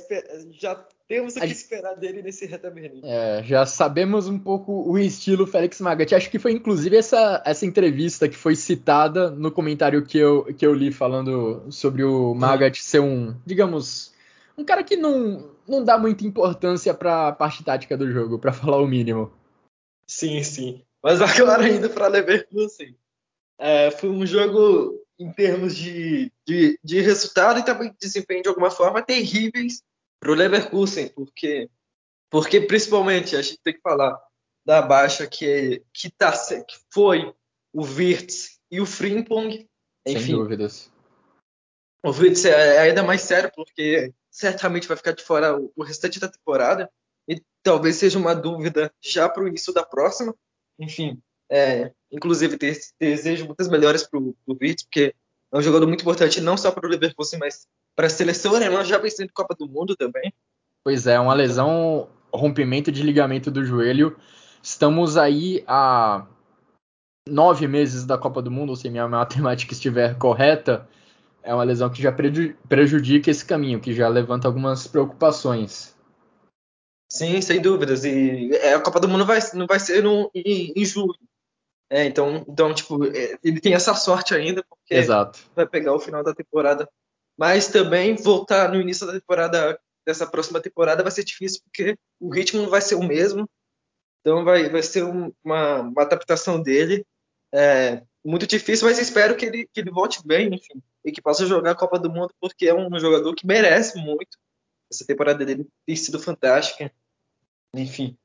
[0.53, 0.75] já
[1.07, 5.81] temos o que esperar dele nesse reta É, já sabemos um pouco o estilo Félix
[5.81, 6.13] Magath.
[6.13, 10.67] Acho que foi inclusive essa, essa entrevista que foi citada no comentário que eu, que
[10.67, 14.13] eu li falando sobre o Magath ser um, digamos,
[14.57, 18.53] um cara que não, não dá muita importância para a parte tática do jogo, para
[18.53, 19.33] falar o mínimo.
[20.07, 20.83] Sim, sim.
[21.03, 22.97] Mas agora indo para Leverkusen,
[23.59, 28.49] é, foi um jogo em termos de, de, de, resultado e também de desempenho de
[28.49, 29.83] alguma forma terríveis
[30.21, 31.69] para o Leverkusen, porque,
[32.31, 34.19] porque principalmente a gente tem que falar
[34.65, 37.35] da baixa que, que, tá, que foi
[37.73, 39.69] o Wirtz e o Frimpong.
[40.07, 40.93] Enfim, Sem dúvidas.
[42.03, 46.21] O Wirtz é ainda mais sério porque certamente vai ficar de fora o, o restante
[46.21, 46.91] da temporada
[47.27, 50.35] e talvez seja uma dúvida já para o início da próxima.
[50.79, 52.59] Enfim, é, inclusive
[53.01, 55.15] desejo muitas melhoras para o Wirtz, porque
[55.53, 57.67] é um jogador muito importante não só para o Leverkusen, mas
[57.97, 60.33] para a seleção alemã já vencendo Copa do Mundo também.
[60.85, 64.17] Pois é, uma lesão, rompimento de ligamento do joelho.
[64.63, 66.27] Estamos aí a
[67.29, 70.89] nove meses da Copa do Mundo, se minha matemática estiver correta,
[71.43, 75.97] é uma lesão que já prejudica esse caminho, que já levanta algumas preocupações.
[77.11, 78.05] Sim, sem dúvidas.
[78.05, 81.19] E é, a Copa do Mundo vai, não vai ser no, em, em julho.
[81.91, 85.39] É, então, então, tipo, é, ele tem essa sorte ainda, porque Exato.
[85.55, 86.89] vai pegar o final da temporada.
[87.37, 92.29] Mas também voltar no início da temporada, dessa próxima temporada, vai ser difícil, porque o
[92.29, 93.49] ritmo não vai ser o mesmo.
[94.21, 95.33] Então vai, vai ser uma,
[95.81, 97.07] uma adaptação dele.
[97.55, 101.47] É, muito difícil, mas espero que ele, que ele volte bem, enfim, e que possa
[101.47, 104.37] jogar a Copa do Mundo, porque é um jogador que merece muito.
[104.93, 106.93] Essa temporada dele tem sido fantástica.
[107.75, 108.19] Enfim.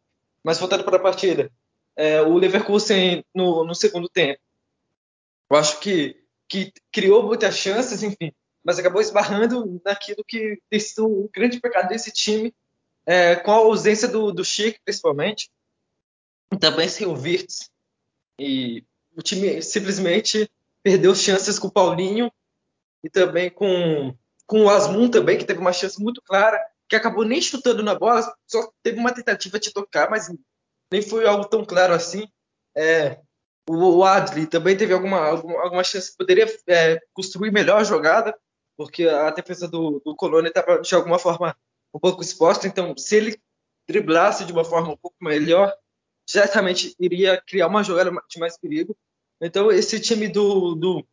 [0.44, 1.52] Mas voltando para a partida,
[1.96, 4.40] é, o Leverkusen no, no, segundo tempo,
[5.50, 11.06] eu acho que, que criou muitas chances, enfim, mas acabou esbarrando naquilo que tem sido
[11.06, 12.54] um grande pecado desse time,
[13.06, 14.44] é, com a ausência do, do
[14.84, 15.50] principalmente,
[16.52, 17.70] e também sem o Wirtz.
[18.40, 18.84] E
[19.16, 20.50] o time simplesmente
[20.82, 22.32] perdeu chances com o Paulinho
[23.04, 27.26] e também com, com o Asmun também, que teve uma chance muito clara, que acabou
[27.26, 30.30] nem chutando na bola, só teve uma tentativa de tocar, mas
[30.94, 32.28] nem foi algo tão claro assim.
[32.78, 33.20] É,
[33.68, 38.38] o, o Adli também teve alguma, alguma, alguma chance, poderia é, construir melhor jogada,
[38.78, 41.58] porque a defesa do, do Colônia estava de alguma forma
[41.92, 43.42] um pouco exposta, então se ele
[43.88, 45.74] driblasse de uma forma um pouco melhor,
[46.30, 48.96] certamente iria criar uma jogada de mais perigo.
[49.42, 51.04] Então esse time do, do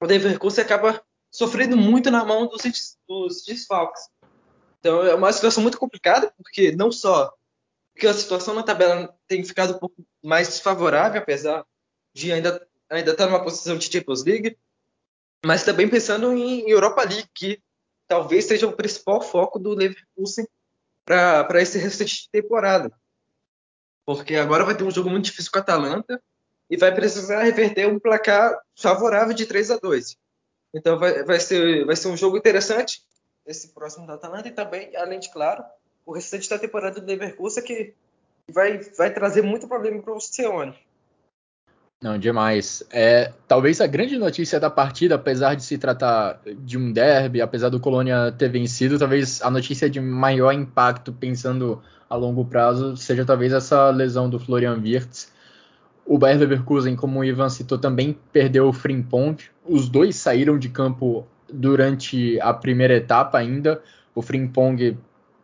[0.00, 2.62] Leverkusen acaba sofrendo muito na mão dos,
[3.08, 4.02] dos desfalques.
[4.78, 7.32] Então é uma situação muito complicada, porque não só
[7.94, 11.64] porque a situação na tabela tem ficado um pouco mais desfavorável, apesar
[12.12, 14.58] de ainda ainda estar numa posição de Champions League,
[15.44, 17.62] mas também pensando em Europa League, que
[18.06, 20.46] talvez seja o principal foco do Leverkusen
[21.04, 22.92] para esse restante de temporada.
[24.04, 26.22] Porque agora vai ter um jogo muito difícil com a Atalanta
[26.68, 30.16] e vai precisar reverter um placar favorável de 3 a 2
[30.74, 33.02] Então vai, vai, ser, vai ser um jogo interessante
[33.46, 35.64] esse próximo da Atalanta e também, além de claro,
[36.06, 37.94] o restante da temporada do Leverkusen que
[38.52, 40.74] vai, vai trazer muito problema para o Simeone.
[42.02, 42.82] Não, demais.
[42.90, 47.70] É, talvez a grande notícia da partida, apesar de se tratar de um derby, apesar
[47.70, 53.24] do Colônia ter vencido, talvez a notícia de maior impacto, pensando a longo prazo, seja
[53.24, 55.32] talvez essa lesão do Florian Wirtz.
[56.04, 59.36] O Bayer Leverkusen, como o Ivan citou, também perdeu o Frimpong.
[59.64, 63.82] Os dois saíram de campo durante a primeira etapa ainda.
[64.14, 64.98] O Frimpong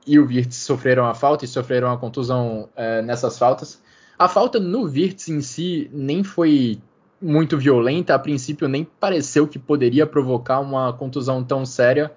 [0.06, 3.80] e o Wirtz sofreram a falta e sofreram a contusão é, nessas faltas.
[4.18, 6.80] A falta no Virtus em si nem foi
[7.20, 12.12] muito violenta, a princípio nem pareceu que poderia provocar uma contusão tão séria,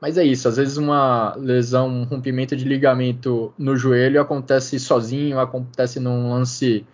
[0.00, 5.38] mas é isso, às vezes uma lesão, um rompimento de ligamento no joelho acontece sozinho,
[5.38, 6.86] acontece num lance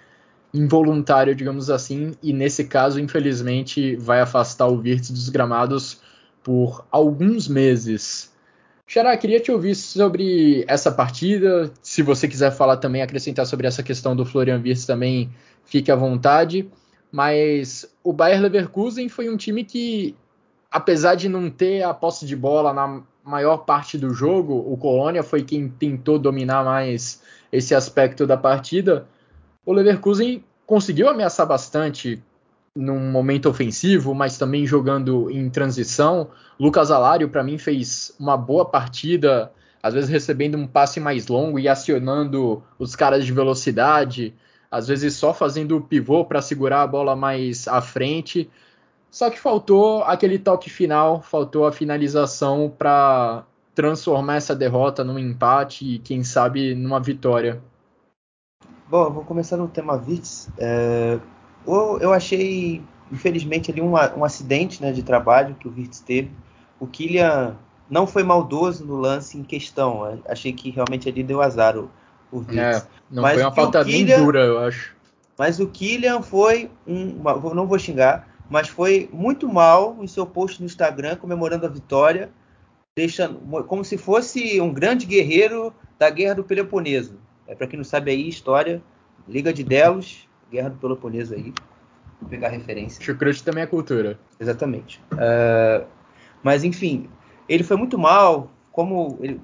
[0.52, 6.00] involuntário, digamos assim, e nesse caso, infelizmente, vai afastar o Virtus dos gramados
[6.42, 8.32] por alguns meses.
[8.86, 11.72] Xará, queria te ouvir sobre essa partida.
[11.82, 15.30] Se você quiser falar também, acrescentar sobre essa questão do Florian Wirtz também,
[15.64, 16.70] fique à vontade.
[17.10, 20.14] Mas o Bayer Leverkusen foi um time que,
[20.70, 25.22] apesar de não ter a posse de bola na maior parte do jogo, o Colônia
[25.22, 29.06] foi quem tentou dominar mais esse aspecto da partida.
[29.64, 32.22] O Leverkusen conseguiu ameaçar bastante
[32.76, 36.28] num momento ofensivo, mas também jogando em transição.
[36.58, 39.52] Lucas Alário, para mim, fez uma boa partida,
[39.82, 44.34] às vezes recebendo um passe mais longo e acionando os caras de velocidade,
[44.70, 48.50] às vezes só fazendo o pivô para segurar a bola mais à frente.
[49.10, 55.94] Só que faltou aquele toque final, faltou a finalização para transformar essa derrota num empate
[55.94, 57.62] e, quem sabe, numa vitória.
[58.88, 60.48] Bom, vou começar no tema Vitz.
[60.58, 61.18] É,
[61.66, 66.30] eu achei, infelizmente, ali um, um acidente né, de trabalho que o Virtus teve.
[66.78, 67.56] O Kylian
[67.88, 70.20] não foi maldoso no lance em questão.
[70.28, 71.90] Achei que realmente ali deu azar o,
[72.30, 72.82] o Virtus.
[72.82, 74.94] É, não mas foi uma falta Kylian, nem dura, eu acho.
[75.38, 77.22] Mas o Kylian foi um.
[77.54, 82.30] Não vou xingar, mas foi muito mal em seu post no Instagram comemorando a vitória,
[82.96, 87.18] deixando como se fosse um grande guerreiro da Guerra do Peloponeso.
[87.46, 88.82] É para quem não sabe aí, história,
[89.28, 91.52] Liga de Delos, Guerra do Peloponeso aí.
[92.20, 93.02] Vou pegar referência.
[93.02, 94.18] Chucrute também é cultura.
[94.38, 95.00] Exatamente.
[95.12, 95.86] Uh,
[96.42, 97.08] mas enfim,
[97.48, 99.40] ele foi muito mal, como ele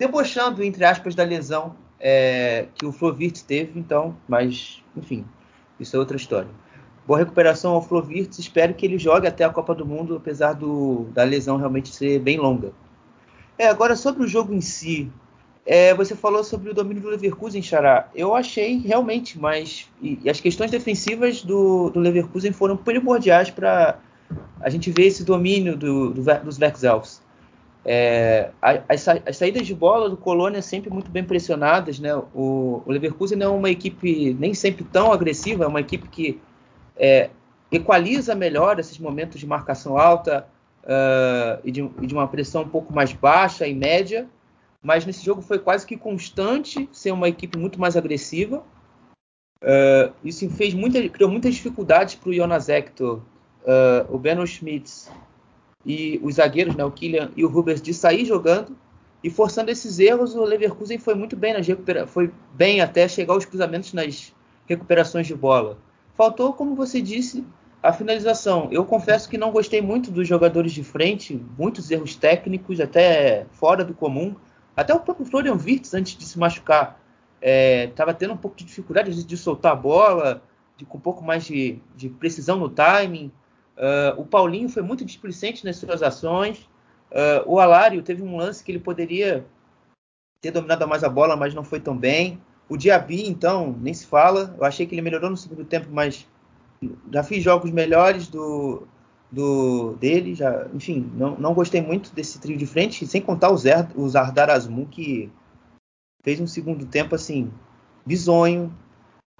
[0.00, 5.24] debochando entre aspas da lesão é, que o Flovirtz teve, então, mas enfim,
[5.78, 6.50] isso é outra história.
[7.06, 11.08] Boa recuperação ao Flovirtz, espero que ele jogue até a Copa do Mundo, apesar do,
[11.14, 12.72] da lesão realmente ser bem longa.
[13.56, 15.10] É, agora sobre o jogo em si,
[15.70, 18.08] é, você falou sobre o domínio do Leverkusen, Xará.
[18.14, 23.98] Eu achei realmente, mas e, e as questões defensivas do, do Leverkusen foram primordiais para
[24.62, 27.20] a gente ver esse domínio do, do, dos Werkselfs.
[27.84, 32.00] É, as, as, saídas de bola do Colônia sempre muito bem pressionadas.
[32.00, 32.16] Né?
[32.34, 36.40] O, o, Leverkusen é uma equipe nem sempre tão agressiva, é uma equipe que
[36.96, 37.28] é,
[37.70, 40.46] equaliza melhor esses momentos de marcação alta
[40.82, 44.26] uh, e, de, e de uma pressão um pouco mais baixa e média
[44.88, 48.64] mas nesse jogo foi quase que constante ser uma equipe muito mais agressiva.
[49.62, 55.12] Uh, isso fez muita, criou muitas dificuldades para o Jonas Hector, uh, o Benno Schmitz
[55.84, 58.74] e os zagueiros, né, o Kylian e o Rubens, de sair jogando
[59.22, 60.34] e forçando esses erros.
[60.34, 61.66] O Leverkusen foi muito bem nas
[62.06, 64.34] foi bem até chegar aos cruzamentos nas
[64.66, 65.76] recuperações de bola.
[66.14, 67.44] Faltou, como você disse,
[67.82, 68.68] a finalização.
[68.70, 73.84] Eu confesso que não gostei muito dos jogadores de frente, muitos erros técnicos, até fora
[73.84, 74.34] do comum.
[74.78, 77.00] Até o próprio Florian Wirtz, antes de se machucar,
[77.42, 80.40] estava é, tendo um pouco de dificuldade de, de soltar a bola,
[80.76, 83.32] de, com um pouco mais de, de precisão no timing.
[83.76, 86.58] Uh, o Paulinho foi muito displicente nas suas ações.
[87.10, 89.44] Uh, o Alário teve um lance que ele poderia
[90.40, 92.40] ter dominado mais a bola, mas não foi tão bem.
[92.68, 94.54] O Diaby, então, nem se fala.
[94.56, 96.24] Eu achei que ele melhorou no segundo tempo, mas
[97.12, 98.86] já fiz jogos melhores do,
[99.30, 103.56] do dele, já, enfim, não, não gostei muito desse trio de frente, sem contar o,
[103.56, 104.48] Zer, o Zardar
[104.90, 105.30] que
[106.22, 107.50] fez um segundo tempo assim
[108.06, 108.72] bizonho,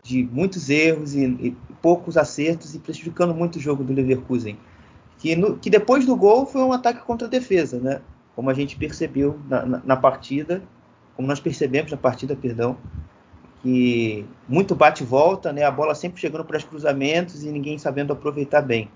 [0.03, 4.59] de muitos erros e, e, poucos acertos e prejudicando muito o jogo do Leverkusen.
[5.19, 8.01] Que, no, que depois do gol foi um ataque contra a defesa, né?
[8.37, 10.63] Como a gente percebeu na, na, na partida,
[11.17, 12.77] como nós percebemos na partida, perdão,
[13.63, 15.65] que muito bate volta, né?
[15.65, 18.89] A bola sempre chegando para os cruzamentos e ninguém sabendo aproveitar bem.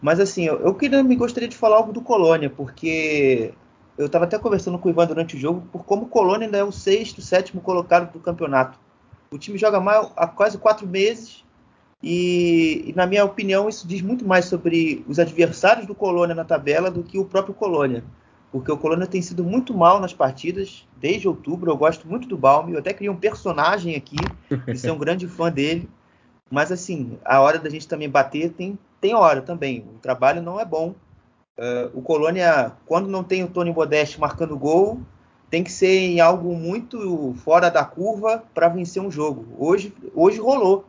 [0.00, 3.52] Mas assim, eu, eu queria, me gostaria de falar algo do Colônia, porque
[3.96, 6.58] eu estava até conversando com o Ivan durante o jogo, por como o Colônia ainda
[6.58, 8.78] é o sexto, sétimo colocado do campeonato.
[9.30, 11.44] O time joga mal há quase quatro meses
[12.02, 16.44] e, e, na minha opinião, isso diz muito mais sobre os adversários do Colônia na
[16.44, 18.04] tabela do que o próprio Colônia.
[18.52, 21.70] Porque o Colônia tem sido muito mal nas partidas desde outubro.
[21.70, 22.72] Eu gosto muito do Balme.
[22.72, 24.16] Eu até criei um personagem aqui
[24.66, 25.88] e sou um grande fã dele.
[26.50, 29.80] Mas, assim, a hora da gente também bater tem, tem hora também.
[29.80, 30.94] O trabalho não é bom.
[31.58, 35.00] Uh, o Colônia, quando não tem o Tony Modeste marcando gol,
[35.50, 39.46] tem que ser em algo muito fora da curva para vencer um jogo.
[39.58, 40.84] Hoje, hoje rolou.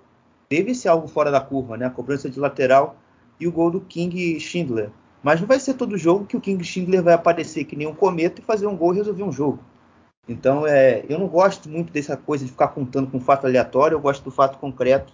[0.47, 1.85] Teve esse algo fora da curva, né?
[1.85, 2.95] A cobrança de lateral
[3.39, 4.89] e o gol do King Schindler.
[5.21, 7.93] Mas não vai ser todo jogo que o King Schindler vai aparecer que nem um
[7.93, 9.59] cometa e fazer um gol e resolver um jogo.
[10.27, 13.99] Então, é, eu não gosto muito dessa coisa de ficar contando com fato aleatório, eu
[13.99, 15.11] gosto do fato concreto.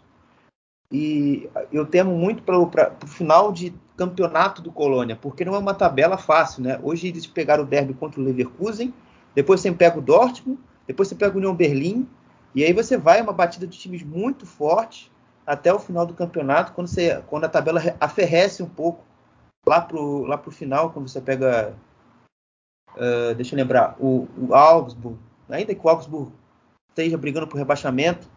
[0.91, 5.73] E eu temo muito para o final de campeonato do Colônia, porque não é uma
[5.73, 6.79] tabela fácil, né?
[6.83, 8.93] Hoje eles pegaram o derby contra o Leverkusen,
[9.33, 12.07] depois você pega o Dortmund, depois você pega o União Berlim,
[12.53, 15.11] e aí você vai uma batida de times muito fortes
[15.45, 19.03] até o final do campeonato, quando, você, quando a tabela aferrece um pouco
[19.67, 21.75] lá pro, lá pro final, quando você pega,
[22.95, 25.17] uh, deixa eu lembrar, o, o Augsburg,
[25.49, 26.31] ainda que o Augsburg
[26.89, 28.27] esteja brigando por rebaixamento,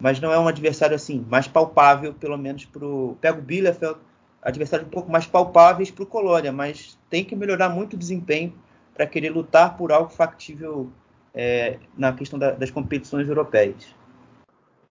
[0.00, 3.16] mas não é um adversário assim, mais palpável, pelo menos pro.
[3.20, 3.98] Pega o Bielefeld,
[4.42, 8.52] adversários um pouco mais palpáveis para o Colônia, mas tem que melhorar muito o desempenho
[8.94, 10.90] para querer lutar por algo factível
[11.34, 13.94] é, na questão da, das competições europeias.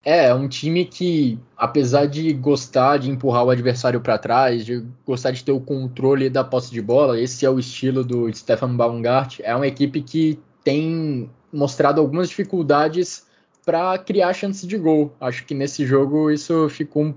[0.05, 4.85] É, é um time que, apesar de gostar de empurrar o adversário para trás, de
[5.07, 8.75] gostar de ter o controle da posse de bola, esse é o estilo do Stefan
[8.75, 13.27] Baumgart, é uma equipe que tem mostrado algumas dificuldades
[13.65, 15.13] para criar chances de gol.
[15.21, 17.15] Acho que nesse jogo isso ficou um,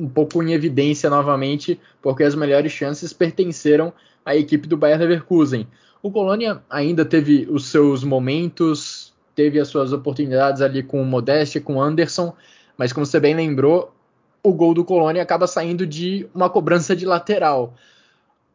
[0.00, 3.92] um, pouco em evidência novamente, porque as melhores chances pertenceram
[4.24, 5.66] à equipe do Bayern Leverkusen.
[6.02, 11.60] O Colônia ainda teve os seus momentos, teve as suas oportunidades ali com o Modeste,
[11.60, 12.34] com o Anderson,
[12.76, 13.94] mas como você bem lembrou,
[14.42, 17.74] o gol do Colônia acaba saindo de uma cobrança de lateral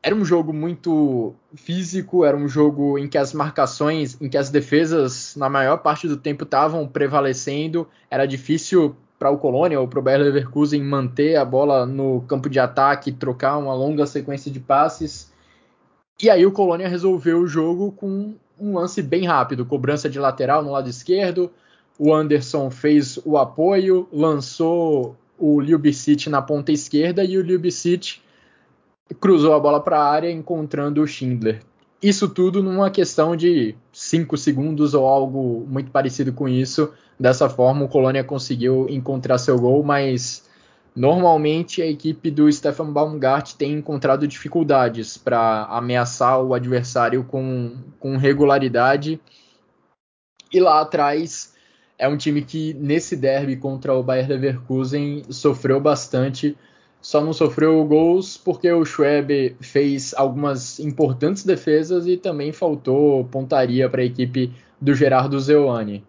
[0.01, 4.49] era um jogo muito físico, era um jogo em que as marcações, em que as
[4.49, 7.87] defesas, na maior parte do tempo, estavam prevalecendo.
[8.09, 12.49] Era difícil para o Colônia ou para o Bayer Leverkusen manter a bola no campo
[12.49, 15.31] de ataque, trocar uma longa sequência de passes.
[16.21, 20.63] E aí o Colônia resolveu o jogo com um lance bem rápido, cobrança de lateral
[20.63, 21.51] no lado esquerdo.
[21.99, 28.19] O Anderson fez o apoio, lançou o Ljubicic na ponta esquerda e o Ljubicic
[29.19, 31.61] cruzou a bola para a área encontrando o Schindler.
[32.01, 36.93] Isso tudo numa questão de 5 segundos ou algo muito parecido com isso.
[37.19, 40.47] Dessa forma, o Colônia conseguiu encontrar seu gol, mas
[40.95, 48.15] normalmente a equipe do Stefan Baumgart tem encontrado dificuldades para ameaçar o adversário com, com
[48.17, 49.19] regularidade.
[50.53, 51.55] E lá atrás
[51.97, 56.55] é um time que nesse derby contra o Bayer Leverkusen sofreu bastante
[57.07, 63.89] só não sofreu gols porque o Schweb fez algumas importantes defesas e também faltou pontaria
[63.89, 64.51] para a equipe
[64.81, 66.03] do Gerardo Zeuani.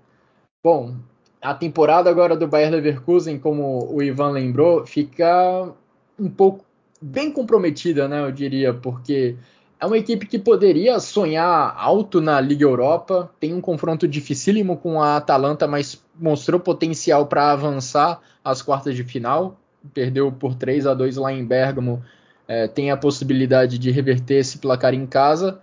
[0.61, 0.97] Bom,
[1.41, 5.73] a temporada agora do Bayer Leverkusen, como o Ivan lembrou, fica
[6.19, 6.65] um pouco
[7.01, 9.37] bem comprometida, né, eu diria, porque
[9.79, 15.01] é uma equipe que poderia sonhar alto na Liga Europa, tem um confronto dificílimo com
[15.01, 19.57] a Atalanta, mas mostrou potencial para avançar às quartas de final
[19.93, 22.03] perdeu por 3 a 2 lá em Bergamo,
[22.47, 25.61] é, tem a possibilidade de reverter esse placar em casa.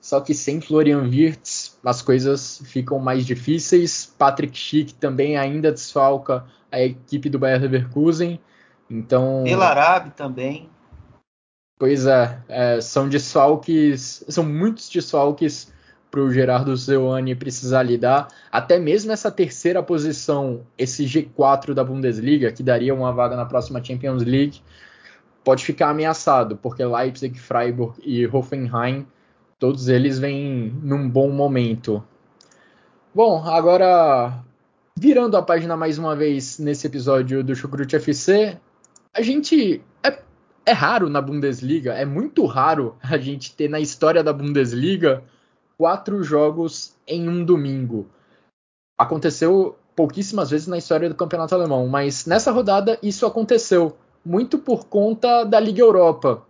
[0.00, 4.12] Só que sem Florian Wirtz as coisas ficam mais difíceis.
[4.18, 8.38] Patrick Schick também ainda desfalca a equipe do Bayern Leverkusen.
[8.90, 9.46] Então.
[9.46, 10.68] Elarabe também.
[11.78, 15.72] Pois é, é, são desfalques, são muitos desfalques
[16.14, 18.28] para o Gerardo Zeuani precisar lidar.
[18.52, 23.82] Até mesmo essa terceira posição, esse G4 da Bundesliga, que daria uma vaga na próxima
[23.82, 24.60] Champions League,
[25.42, 29.04] pode ficar ameaçado, porque Leipzig, Freiburg e Hoffenheim,
[29.58, 32.00] todos eles vêm num bom momento.
[33.12, 34.40] Bom, agora
[34.96, 38.56] virando a página mais uma vez nesse episódio do Chucrute FC,
[39.12, 40.16] a gente é,
[40.64, 45.24] é raro na Bundesliga, é muito raro a gente ter na história da Bundesliga
[45.76, 48.08] quatro jogos em um domingo.
[48.98, 54.86] Aconteceu pouquíssimas vezes na história do campeonato alemão, mas nessa rodada isso aconteceu, muito por
[54.86, 56.42] conta da Liga Europa.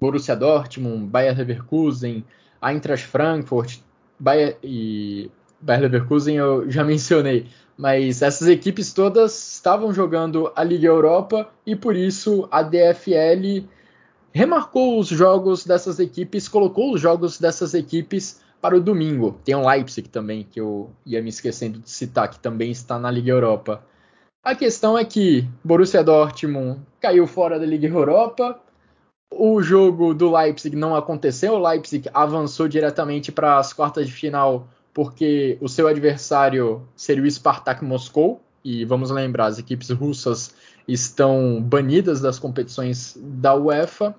[0.00, 2.24] Borussia Dortmund, Bayer Leverkusen,
[2.62, 3.80] Eintracht Frankfurt,
[4.18, 5.30] Bayer e
[5.60, 11.74] Bayer Leverkusen eu já mencionei, mas essas equipes todas estavam jogando a Liga Europa e
[11.74, 13.66] por isso a DFL
[14.36, 19.40] remarcou os jogos dessas equipes, colocou os jogos dessas equipes para o domingo.
[19.42, 23.10] Tem o Leipzig também, que eu ia me esquecendo de citar, que também está na
[23.10, 23.82] Liga Europa.
[24.44, 28.60] A questão é que Borussia Dortmund caiu fora da Liga Europa.
[29.32, 31.54] O jogo do Leipzig não aconteceu.
[31.54, 37.30] O Leipzig avançou diretamente para as quartas de final porque o seu adversário seria o
[37.30, 38.40] Spartak Moscou.
[38.64, 40.54] E vamos lembrar, as equipes russas
[40.88, 44.14] estão banidas das competições da UEFA.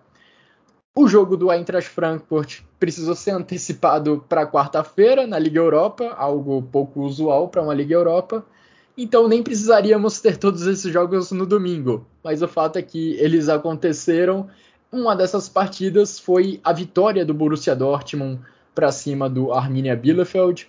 [1.00, 7.02] O jogo do Eintracht Frankfurt precisou ser antecipado para quarta-feira na Liga Europa, algo pouco
[7.02, 8.43] usual para uma Liga Europa.
[8.98, 12.04] Então nem precisaríamos ter todos esses jogos no domingo.
[12.24, 14.48] Mas o fato é que eles aconteceram.
[14.91, 18.41] Uma dessas partidas foi a vitória do Borussia Dortmund
[18.74, 20.68] para cima do Arminia Bielefeld.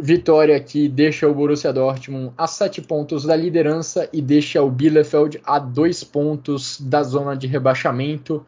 [0.00, 5.40] Vitória que deixa o Borussia Dortmund a sete pontos da liderança e deixa o Bielefeld
[5.42, 8.46] a dois pontos da zona de rebaixamento.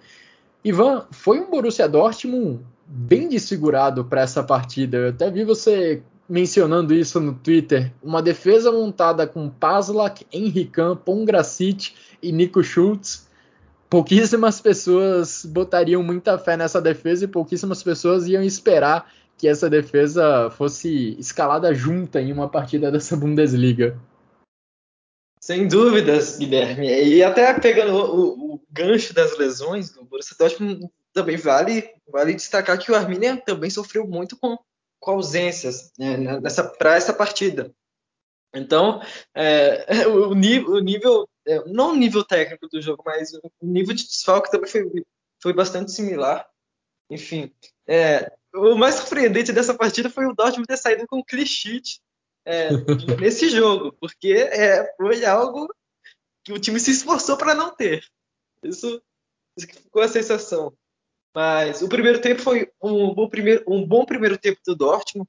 [0.65, 4.97] Ivan, foi um Borussia Dortmund bem desfigurado para essa partida.
[4.97, 7.93] Eu até vi você mencionando isso no Twitter.
[8.03, 11.93] Uma defesa montada com Paslak, Henrican, Pongracic
[12.23, 13.29] e Nico Schultz.
[13.91, 20.51] Pouquíssimas pessoas botariam muita fé nessa defesa e pouquíssimas pessoas iam esperar que essa defesa
[20.51, 23.99] fosse escalada junta em uma partida dessa Bundesliga.
[25.45, 26.89] Sem dúvidas, Guilherme.
[26.89, 32.79] E até pegando o, o gancho das lesões do Borussia Dortmund, também vale, vale destacar
[32.79, 34.57] que o Arminia também sofreu muito com,
[34.99, 36.17] com ausências né,
[36.79, 37.71] para essa partida.
[38.55, 39.03] Então,
[39.35, 43.95] é, o, nível, o nível é, não o nível técnico do jogo, mas o nível
[43.95, 45.05] de desfalque também foi,
[45.43, 46.49] foi bastante similar.
[47.11, 47.53] Enfim,
[47.87, 51.83] é, o mais surpreendente dessa partida foi o Dortmund ter saído com o Clichy
[52.45, 52.71] é,
[53.21, 55.73] nesse jogo, porque é, foi algo
[56.45, 58.05] que o time se esforçou para não ter.
[58.63, 59.03] Isso,
[59.57, 60.77] isso ficou a sensação.
[61.35, 65.29] Mas o primeiro tempo foi um bom primeiro, um bom primeiro tempo do Dortmund.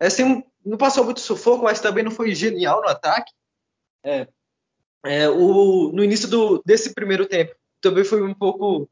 [0.00, 3.32] É, assim, não passou muito sufoco, mas também não foi genial no ataque.
[4.04, 4.28] É,
[5.04, 8.90] é, o, no início do, desse primeiro tempo também foi um pouco.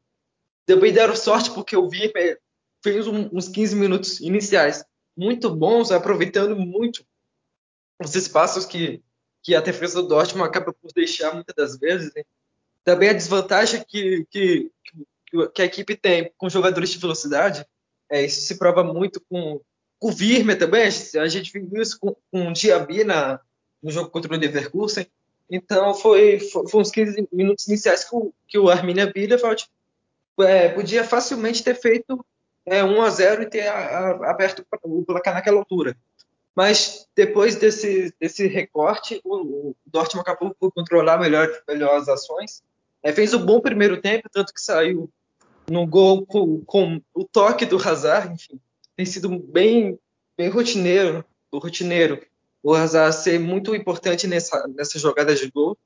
[0.65, 2.37] Também deram sorte porque o Virme
[2.83, 4.83] fez um, uns 15 minutos iniciais
[5.15, 7.05] muito bons, aproveitando muito
[7.99, 9.01] os espaços que,
[9.41, 12.13] que a defesa do Dortmund acaba por deixar muitas das vezes.
[12.13, 12.23] Né?
[12.83, 14.71] Também a desvantagem que, que,
[15.53, 17.65] que, a equipe tem com jogadores de velocidade,
[18.09, 19.59] é, isso se prova muito com,
[19.99, 23.39] com o Virme também, a gente viu isso com, com o Diaby na,
[23.81, 25.07] no jogo contra o Leverkusen.
[25.49, 29.65] Então foi, foi, foi uns 15 minutos iniciais que o, que o Arminia Bielefeld
[30.41, 32.23] é, podia facilmente ter feito
[32.65, 35.97] é, 1 a 0 e ter a, a, aberto o placar naquela altura.
[36.57, 42.63] Mas depois desse, desse recorte, o, o Dortmund acabou por controlar melhor, melhor as ações.
[43.03, 45.07] É, fez um bom primeiro tempo, tanto que saiu
[45.69, 48.33] no gol com, com, o toque do Hazard.
[48.33, 48.59] Enfim,
[48.95, 49.99] tem sido bem,
[50.35, 52.25] bem rotineiro, o rotineiro.
[52.63, 55.77] O Hazard ser muito importante nessa, nessa jogada de gol.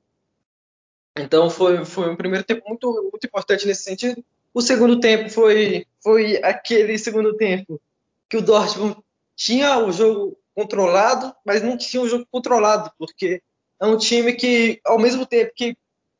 [1.18, 4.24] Então foi, foi um primeiro tempo muito, muito importante nesse sentido.
[4.54, 7.78] O segundo tempo foi, foi aquele segundo tempo
[8.26, 8.96] que o Dortmund
[9.36, 13.42] tinha o jogo controlado, mas não tinha um jogo controlado, porque
[13.80, 15.76] é um time que, ao mesmo tempo que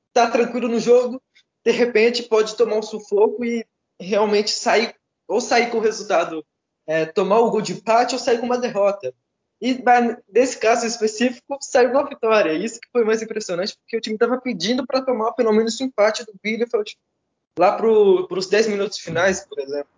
[0.09, 1.22] está tranquilo no jogo,
[1.64, 3.64] de repente pode tomar um sufoco e
[4.01, 4.95] realmente sair,
[5.28, 6.45] ou sair com o resultado,
[6.87, 9.14] é, tomar o gol de empate ou sair com uma derrota.
[9.61, 9.80] E
[10.28, 12.53] nesse caso específico, saiu uma vitória.
[12.53, 15.85] Isso que foi mais impressionante, porque o time estava pedindo para tomar pelo menos o
[15.85, 16.97] empate do Bielefeld
[17.57, 19.93] lá para os 10 minutos finais, por exemplo.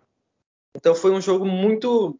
[0.75, 2.15] Então foi um jogo muito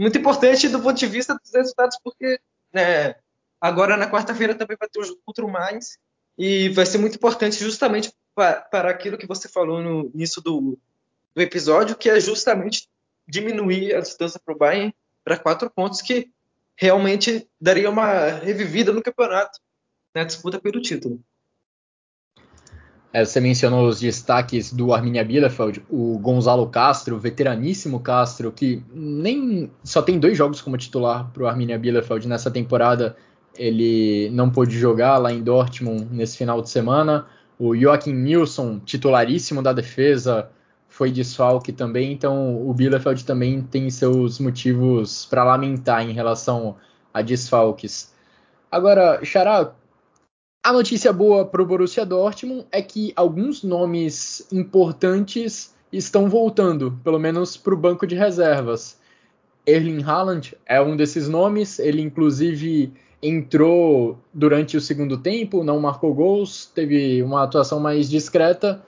[0.00, 2.40] muito importante do ponto de vista dos resultados, porque
[2.72, 3.14] né,
[3.60, 5.98] agora na quarta-feira também vai ter o jogo contra o Mainz
[6.38, 10.78] e vai ser muito importante justamente para, para aquilo que você falou no início do,
[11.34, 12.88] do episódio, que é justamente
[13.28, 16.30] diminuir a distância para o Bayern para quatro pontos, que
[16.74, 19.60] realmente daria uma revivida no campeonato,
[20.14, 21.22] na disputa pelo título.
[23.12, 29.68] É, você mencionou os destaques do Arminia Bielefeld, o Gonzalo Castro, veteraníssimo Castro, que nem
[29.82, 33.16] só tem dois jogos como titular para o Arminia Bielefeld nessa temporada.
[33.58, 37.26] Ele não pôde jogar lá em Dortmund nesse final de semana.
[37.58, 40.48] O Joachim Nilsson, titularíssimo da defesa,
[40.88, 42.12] foi desfalque também.
[42.12, 46.76] Então o Bielefeld também tem seus motivos para lamentar em relação
[47.12, 48.14] a desfalques.
[48.70, 49.72] Agora, Xará,
[50.62, 57.18] a notícia boa para o Borussia Dortmund é que alguns nomes importantes estão voltando, pelo
[57.18, 58.98] menos para o banco de reservas.
[59.66, 62.92] Erling Haaland é um desses nomes, ele inclusive
[63.22, 68.82] entrou durante o segundo tempo, não marcou gols, teve uma atuação mais discreta,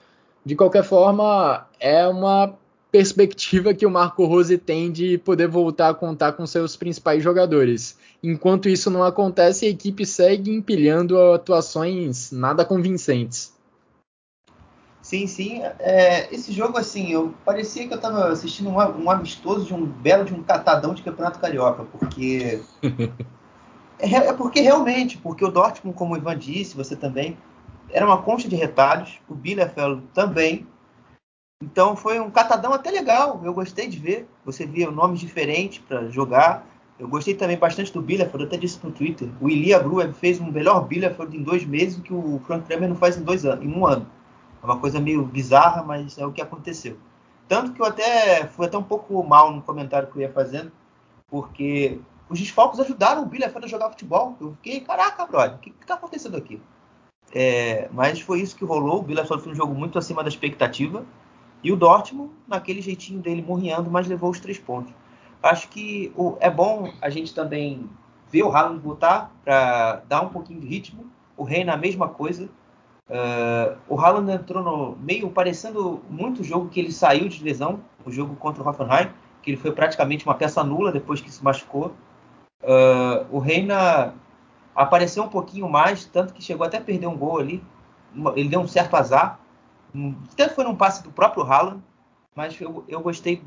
[0.45, 2.53] De qualquer forma, é uma
[2.93, 7.97] perspectiva que o Marco Rose tem de poder voltar a contar com seus principais jogadores.
[8.21, 13.51] Enquanto isso não acontece, a equipe segue empilhando atuações nada convincentes.
[15.01, 15.63] Sim, sim.
[15.79, 19.83] É, esse jogo, assim, eu parecia que eu estava assistindo um, um, amistoso de um
[19.87, 22.61] belo de um catadão de campeonato carioca, porque
[23.97, 27.35] é, é, porque realmente, porque o Dortmund, como o Ivan disse, você também
[27.89, 30.67] era uma concha de retalhos, o Bielefeld também.
[31.63, 34.27] Então foi um catadão até legal, eu gostei de ver.
[34.43, 36.67] Você via nomes diferentes para jogar.
[36.99, 39.29] Eu gostei também bastante do Bielefeld, eu até disse no Twitter.
[39.39, 42.97] O Ilia Bruev fez um melhor Bielefeld em dois meses que o Frank Kramer não
[42.97, 44.05] faz em dois anos, em um ano.
[44.61, 46.97] É uma coisa meio bizarra, mas é o que aconteceu.
[47.47, 50.71] Tanto que eu até fui até um pouco mal no comentário que eu ia fazendo,
[51.29, 51.97] porque
[52.29, 54.35] os desfalques ajudaram o Bielefeld a jogar futebol.
[54.39, 56.61] Eu fiquei, caraca, brother, o que está acontecendo aqui?
[57.33, 58.99] É, mas foi isso que rolou.
[58.99, 61.05] O Bielefeld foi um jogo muito acima da expectativa.
[61.63, 64.93] E o Dortmund, naquele jeitinho dele, morrendo, mas levou os três pontos.
[65.41, 67.89] Acho que o, é bom a gente também
[68.29, 71.05] ver o Haaland voltar para dar um pouquinho de ritmo.
[71.37, 72.49] O Reina, a mesma coisa.
[73.09, 77.81] Uh, o Haaland entrou no meio parecendo muito o jogo que ele saiu de lesão,
[78.05, 79.09] o jogo contra o Hoffenheim,
[79.41, 81.93] que ele foi praticamente uma peça nula depois que se machucou.
[82.61, 84.15] Uh, o Reina
[84.75, 87.63] apareceu um pouquinho mais, tanto que chegou até a perder um gol ali.
[88.35, 89.39] Ele deu um certo azar.
[90.31, 91.81] Até foi num passe do próprio Haaland,
[92.35, 93.43] mas eu, eu gostei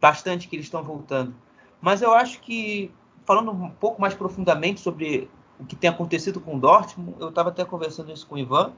[0.00, 1.34] bastante que eles estão voltando.
[1.80, 2.90] Mas eu acho que,
[3.24, 7.48] falando um pouco mais profundamente sobre o que tem acontecido com o Dortmund, eu estava
[7.48, 8.72] até conversando isso com o Ivan,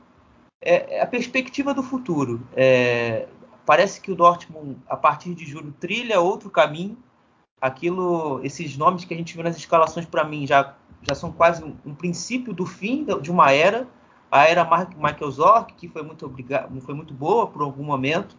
[0.60, 2.40] é, é a perspectiva do futuro.
[2.54, 3.28] É,
[3.66, 6.96] parece que o Dortmund, a partir de julho, trilha outro caminho.
[7.60, 11.62] Aquilo, esses nomes que a gente viu nas escalações, para mim, já já são quase
[11.62, 13.86] um, um, princípio do fim de uma era,
[14.30, 18.36] a era Michael Zorc, que foi muito, obrigado, foi muito boa por algum momento,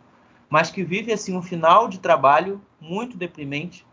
[0.49, 3.85] mas que vive assim um final de trabalho muito deprimente.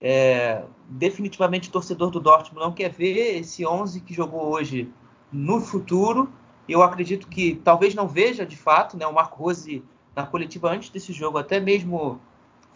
[0.00, 4.92] É, definitivamente o torcedor do Dortmund não quer ver esse 11 que jogou hoje
[5.32, 6.30] no futuro.
[6.68, 9.06] Eu acredito que talvez não veja de fato, né?
[9.06, 9.82] O Marco Rose
[10.14, 12.20] na coletiva antes desse jogo até mesmo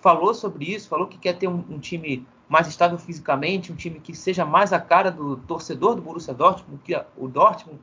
[0.00, 4.00] falou sobre isso, falou que quer ter um, um time mais estável fisicamente, um time
[4.00, 7.78] que seja mais a cara do torcedor do Borussia Dortmund, que o Dortmund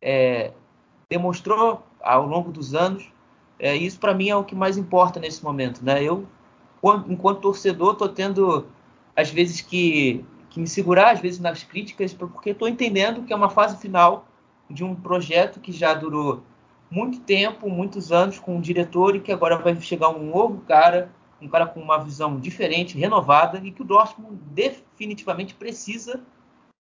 [0.00, 0.52] é,
[1.08, 3.10] demonstrou ao longo dos anos.
[3.58, 6.02] É, isso para mim é o que mais importa nesse momento, né?
[6.02, 6.26] Eu,
[7.08, 8.66] enquanto torcedor, estou tendo
[9.14, 13.36] às vezes que, que me segurar, às vezes nas críticas, porque estou entendendo que é
[13.36, 14.26] uma fase final
[14.68, 16.42] de um projeto que já durou
[16.90, 21.10] muito tempo, muitos anos com um diretor e que agora vai chegar um novo cara
[21.40, 26.20] um cara com uma visão diferente, renovada e que o Dortmund definitivamente precisa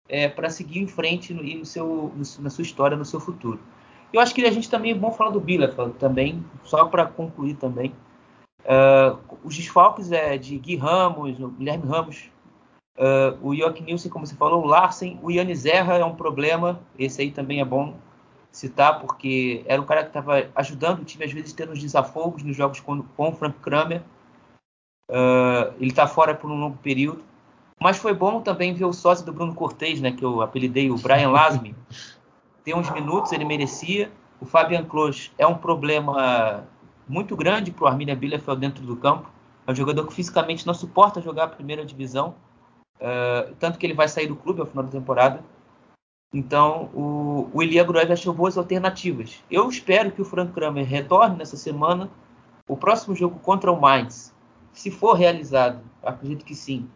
[0.09, 3.61] é, para seguir em frente no, no seu, no, na sua história, no seu futuro.
[4.13, 7.55] Eu acho que a gente também é bom falar do Bielefeld também, só para concluir
[7.55, 7.95] também.
[8.61, 12.31] Uh, os desfalques é de Gui Ramos, o Guilherme Ramos,
[12.99, 16.81] uh, o Joachim Nielsen, como você falou, o Larsen, o Yannis Zerra é um problema,
[16.99, 17.97] esse aí também é bom
[18.53, 22.43] citar, porque era um cara que estava ajudando o time, às vezes, tendo os desafogos
[22.43, 24.03] nos jogos com, com o Frank Kramer.
[25.11, 27.25] Uh, ele está fora por um longo período.
[27.83, 30.97] Mas foi bom também ver o sócio do Bruno Cortez, né, que eu apelidei o
[30.97, 31.75] Brian Lasmi.
[32.63, 34.09] Tem uns minutos, ele merecia.
[34.41, 36.65] O Fabian Klos é um problema
[37.09, 39.29] muito grande para o Arminia Bielefeld dentro do campo.
[39.67, 42.37] É um jogador que fisicamente não suporta jogar a primeira divisão.
[43.01, 45.43] Uh, tanto que ele vai sair do clube ao final da temporada.
[46.33, 49.43] Então, o, o Elia Gruev achou boas alternativas.
[49.51, 52.09] Eu espero que o Frank Kramer retorne nessa semana.
[52.69, 54.33] O próximo jogo contra o Mainz
[54.73, 56.89] se for realizado, acredito que sim,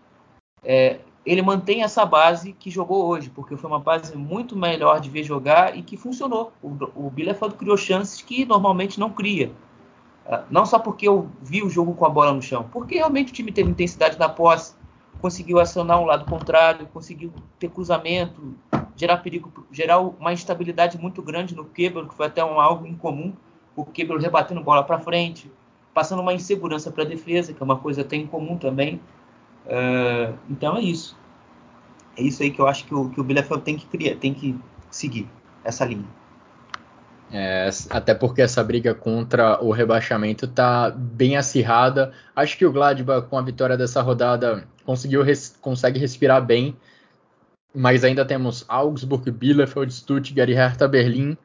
[0.67, 5.09] é, ele mantém essa base que jogou hoje, porque foi uma base muito melhor de
[5.09, 6.53] ver jogar e que funcionou.
[6.62, 9.53] O, o Bielefeld criou chances que normalmente não cria.
[10.29, 13.31] Ah, não só porque eu vi o jogo com a bola no chão, porque realmente
[13.31, 14.75] o time teve intensidade na posse,
[15.21, 18.55] conseguiu acionar um lado contrário, conseguiu ter cruzamento,
[18.97, 23.33] gerar perigo, gerar uma instabilidade muito grande no Kebel, que foi até um algo incomum,
[23.77, 25.51] o Kebel rebatendo bola para frente,
[25.95, 29.01] passando uma insegurança para a defesa, que é uma coisa até incomum também.
[29.67, 31.17] Uh, então é isso.
[32.17, 34.33] É isso aí que eu acho que o, que o Bielefeld tem que criar, tem
[34.33, 34.59] que
[34.91, 35.29] seguir
[35.64, 36.07] essa linha.
[37.31, 42.12] É, até porque essa briga contra o rebaixamento está bem acirrada.
[42.35, 46.77] Acho que o Gladbach, com a vitória dessa rodada, conseguiu res, consegue respirar bem.
[47.75, 51.37] Mas ainda temos Augsburg, Bielefeld, Stuttgart e Hertha Berlim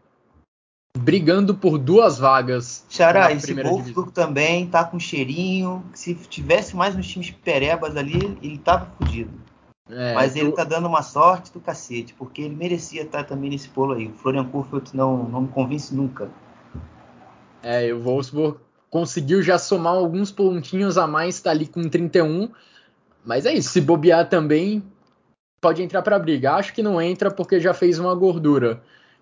[0.98, 2.86] brigando por duas vagas.
[2.89, 5.84] Xará, esse Wolfsburg também tá com cheirinho.
[5.94, 9.32] Se tivesse mais uns times perebas ali, ele tava fodido.
[9.89, 13.68] É, Mas ele tá dando uma sorte do cacete, porque ele merecia estar também nesse
[13.70, 14.08] polo aí.
[14.08, 16.30] O Florian Kurfeld não, não me convence nunca.
[17.62, 18.58] É, o Wolfsburg
[18.89, 22.50] conseguiu já somar alguns pontinhos a mais, está ali com 31.
[23.26, 24.84] Mas é isso, se bobear também,
[25.60, 26.54] pode entrar para briga.
[26.54, 28.82] Acho que não entra porque já fez uma gordura.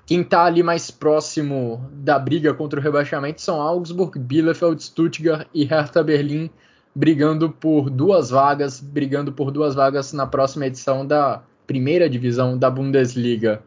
[0.09, 5.63] Quem está ali mais próximo da briga contra o rebaixamento são Augsburg, Bielefeld, Stuttgart e
[5.63, 6.49] Hertha Berlim,
[6.95, 12.71] brigando por duas vagas, brigando por duas vagas na próxima edição da primeira divisão da
[12.71, 13.61] Bundesliga.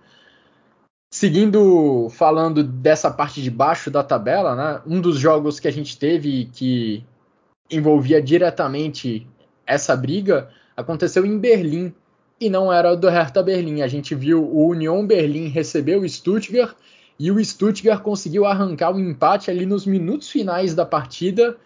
[1.14, 5.96] Seguindo falando dessa parte de baixo da tabela, né, um dos jogos que a gente
[5.96, 7.04] teve que
[7.70, 9.28] envolvia diretamente
[9.64, 11.94] essa briga aconteceu em Berlim
[12.42, 13.82] e não era do Hertha Berlim.
[13.82, 16.74] A gente viu o Union Berlim receber o Stuttgart
[17.16, 21.56] e o Stuttgart conseguiu arrancar o um empate ali nos minutos finais da partida.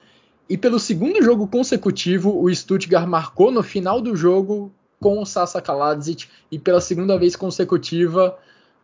[0.47, 4.71] E pelo segundo jogo consecutivo, o Stuttgart marcou no final do jogo
[5.01, 8.37] com o Sasa Kaladzic e pela segunda vez consecutiva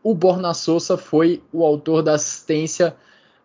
[0.03, 2.97] o Borna Sosa foi o autor da assistência.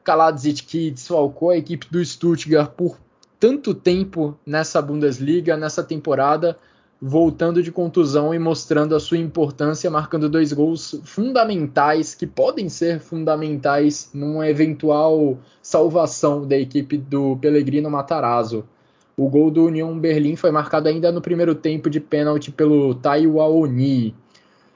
[0.06, 2.98] Kaladzic que desfalcou a equipe do Stuttgart por
[3.38, 6.58] tanto tempo nessa Bundesliga, nessa temporada,
[7.02, 13.00] voltando de contusão e mostrando a sua importância, marcando dois gols fundamentais, que podem ser
[13.00, 18.66] fundamentais numa eventual salvação da equipe do Pellegrino Matarazzo.
[19.16, 23.42] O gol do União Berlim foi marcado ainda no primeiro tempo de pênalti pelo Taiwo
[23.42, 24.16] Aoni.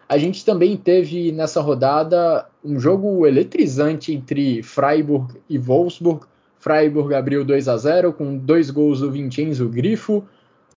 [0.10, 6.26] A gente também teve nessa rodada um jogo eletrizante entre Freiburg e Wolfsburg.
[6.60, 10.24] Freiburg abriu 2 a 0 com dois gols do Vincenzo Grifo.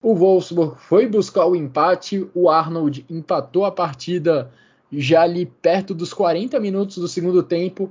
[0.05, 4.51] O Wolfsburg foi buscar o empate, o Arnold empatou a partida
[4.93, 7.91] já ali perto dos 40 minutos do segundo tempo,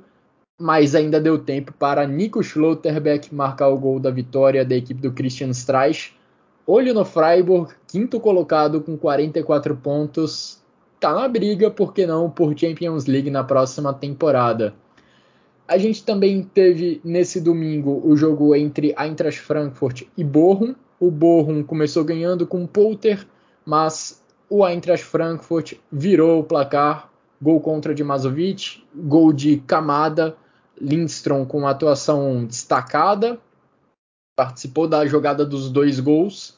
[0.61, 5.11] mas ainda deu tempo para Nico Schlotterbeck marcar o gol da vitória da equipe do
[5.11, 6.15] Christian Streich.
[6.67, 10.61] Olho no Freiburg, quinto colocado com 44 pontos,
[10.99, 14.75] tá na briga, por que não, por Champions League na próxima temporada.
[15.67, 20.75] A gente também teve nesse domingo o jogo entre Eintracht Frankfurt e Bochum,
[21.05, 23.27] o Bochum começou ganhando com Polter,
[23.65, 27.11] mas o Eintracht Frankfurt virou o placar.
[27.41, 30.37] Gol contra de Mazovic, gol de Kamada,
[30.79, 33.37] Lindstrom com atuação destacada,
[34.33, 36.57] participou da jogada dos dois gols.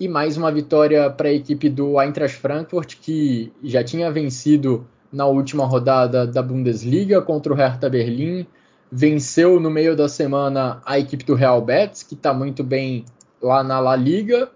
[0.00, 5.26] E mais uma vitória para a equipe do Eintracht Frankfurt, que já tinha vencido na
[5.26, 8.46] última rodada da Bundesliga contra o Hertha Berlim.
[8.90, 13.04] Venceu no meio da semana a equipe do Real Betis, que está muito bem
[13.40, 14.50] lá na La Liga.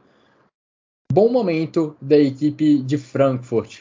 [1.12, 3.80] Bom momento da equipe de Frankfurt.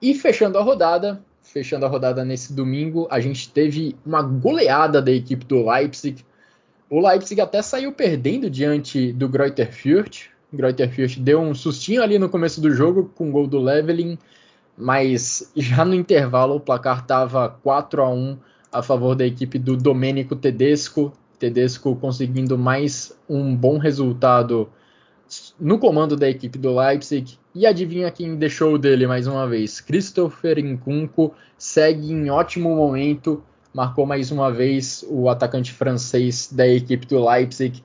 [0.00, 5.12] E fechando a rodada, fechando a rodada nesse domingo, a gente teve uma goleada da
[5.12, 6.24] equipe do Leipzig.
[6.90, 10.30] O Leipzig até saiu perdendo diante do Greuther Fürth.
[10.52, 14.18] Greuther Fürth deu um sustinho ali no começo do jogo com o gol do Leveling,
[14.76, 18.38] mas já no intervalo o placar estava 4 a 1
[18.72, 21.12] a favor da equipe do Domenico Tedesco.
[21.42, 24.70] Tedesco conseguindo mais um bom resultado
[25.58, 27.36] no comando da equipe do Leipzig.
[27.52, 29.80] E adivinha quem deixou dele mais uma vez?
[29.80, 33.42] Christopher Nkunku segue em ótimo momento,
[33.74, 37.82] marcou mais uma vez o atacante francês da equipe do Leipzig,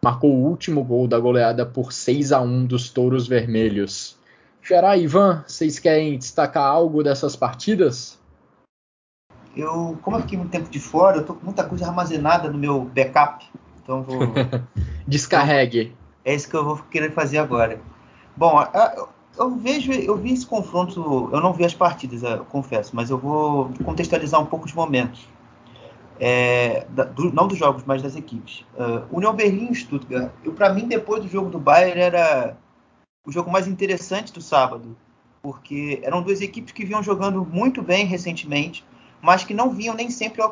[0.00, 4.16] marcou o último gol da goleada por 6 a 1 dos Touros Vermelhos.
[4.62, 8.19] Gerai, Ivan, vocês querem destacar algo dessas partidas?
[9.56, 12.58] Eu, como eu fiquei muito tempo de fora, eu tô com muita coisa armazenada no
[12.58, 13.46] meu backup.
[13.82, 14.20] Então vou.
[15.06, 15.94] Descarregue.
[16.24, 17.80] É isso que eu vou querer fazer agora.
[18.36, 18.62] Bom,
[19.36, 23.18] eu vejo, eu vi esse confronto, eu não vi as partidas, eu confesso, mas eu
[23.18, 25.28] vou contextualizar um pouco os momentos.
[26.22, 28.66] É, da, do, não dos jogos, mas das equipes.
[28.74, 30.30] Uh, União Berlim e Stuttgart.
[30.54, 32.56] Para mim, depois do jogo do Bayern, era
[33.26, 34.94] o jogo mais interessante do sábado,
[35.42, 38.84] porque eram duas equipes que vinham jogando muito bem recentemente
[39.20, 40.42] mas que não vinham nem sempre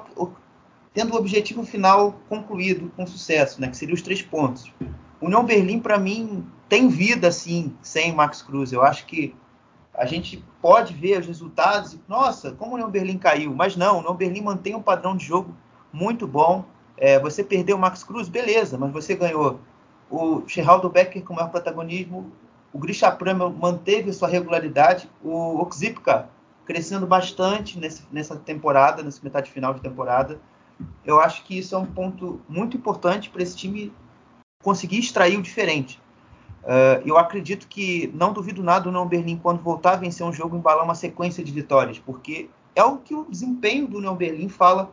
[0.93, 4.73] tendo o objetivo final concluído com sucesso, né, que seria os três pontos.
[5.21, 8.73] União Berlim, para mim, tem vida, assim, sem Max Cruz.
[8.73, 9.35] Eu acho que
[9.95, 13.53] a gente pode ver os resultados e, nossa, como o União Berlim caiu.
[13.53, 15.55] Mas não, o União Berlim mantém um padrão de jogo
[15.93, 16.65] muito bom.
[16.97, 19.61] É, você perdeu o Max Cruz, beleza, mas você ganhou
[20.11, 22.33] o Geraldo Becker com maior protagonismo,
[22.73, 26.29] o Grisha Prama manteve sua regularidade, o Oxipka
[26.69, 30.39] crescendo bastante nesse, nessa temporada, nessa metade final de temporada.
[31.03, 33.91] Eu acho que isso é um ponto muito importante para esse time
[34.63, 35.99] conseguir extrair o diferente.
[36.63, 40.33] Uh, eu acredito que não duvido nada do União Berlim quando voltar a vencer um
[40.33, 44.51] jogo embalar uma sequência de vitórias, porque é o que o desempenho do União Berlim
[44.51, 44.91] fala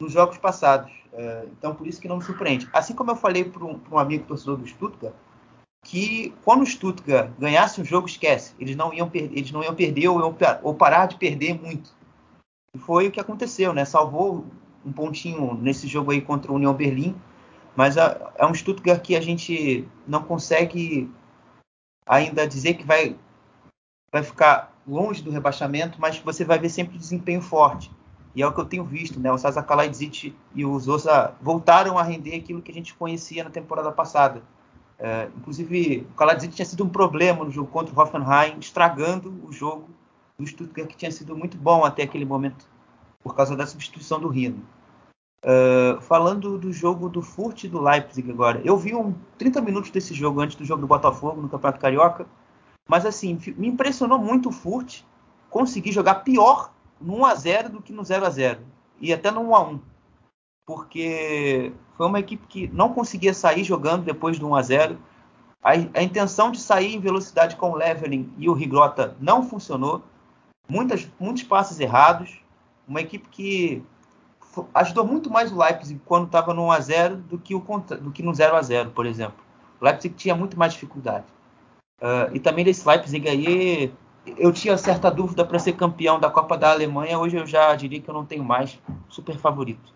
[0.00, 0.90] nos jogos passados.
[1.12, 2.66] Uh, então por isso que não me surpreende.
[2.72, 5.14] Assim como eu falei para um, um, amigo torcedor do Stuttgart,
[5.84, 8.54] que quando o Stuttgart ganhasse um jogo, esquece.
[8.58, 11.92] Eles não iam, eles não iam perder ou, iam, ou parar de perder muito.
[12.74, 13.84] E foi o que aconteceu, né?
[13.84, 14.46] Salvou
[14.84, 17.14] um pontinho nesse jogo aí contra o União Berlim,
[17.76, 21.10] mas é um Stuttgart que a gente não consegue
[22.06, 23.16] ainda dizer que vai,
[24.10, 27.90] vai ficar longe do rebaixamento, mas você vai ver sempre desempenho forte.
[28.34, 29.30] E é o que eu tenho visto, né?
[29.30, 33.50] O Sasa Kalaidzic e o Zosa voltaram a render aquilo que a gente conhecia na
[33.50, 34.42] temporada passada.
[35.04, 39.52] É, inclusive, o Kalaidzic tinha sido um problema no jogo contra o Hoffenheim, estragando o
[39.52, 39.90] jogo
[40.38, 42.66] do Stuttgart, que tinha sido muito bom até aquele momento,
[43.22, 44.66] por causa da substituição do Rino.
[45.44, 49.90] Uh, falando do jogo do Furt e do Leipzig agora, eu vi um 30 minutos
[49.90, 52.26] desse jogo antes do jogo do Botafogo no Campeonato Carioca,
[52.88, 55.02] mas assim, me impressionou muito o Furt
[55.50, 58.60] conseguir jogar pior no 1 a 0 do que no 0 a 0
[58.98, 59.80] e até no 1 a 1
[60.66, 64.98] porque foi uma equipe que não conseguia sair jogando depois do 1 a 0
[65.64, 70.02] a, a intenção de sair em velocidade com o Leveling e o Rigrota não funcionou.
[70.68, 72.38] Muitas, muitos passes errados.
[72.86, 73.82] Uma equipe que
[74.74, 78.10] ajudou muito mais o Leipzig quando estava no 1 a 0 do que, o, do
[78.10, 79.42] que no 0 a 0 por exemplo.
[79.80, 81.24] O Leipzig tinha muito mais dificuldade.
[81.98, 83.92] Uh, e também desse Leipzig aí,
[84.36, 87.18] eu tinha certa dúvida para ser campeão da Copa da Alemanha.
[87.18, 89.94] Hoje eu já diria que eu não tenho mais super favorito.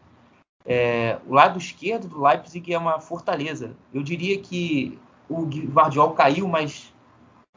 [0.70, 3.74] É, o lado esquerdo do Leipzig é uma fortaleza.
[3.92, 6.92] Eu diria que o Guardiol caiu mais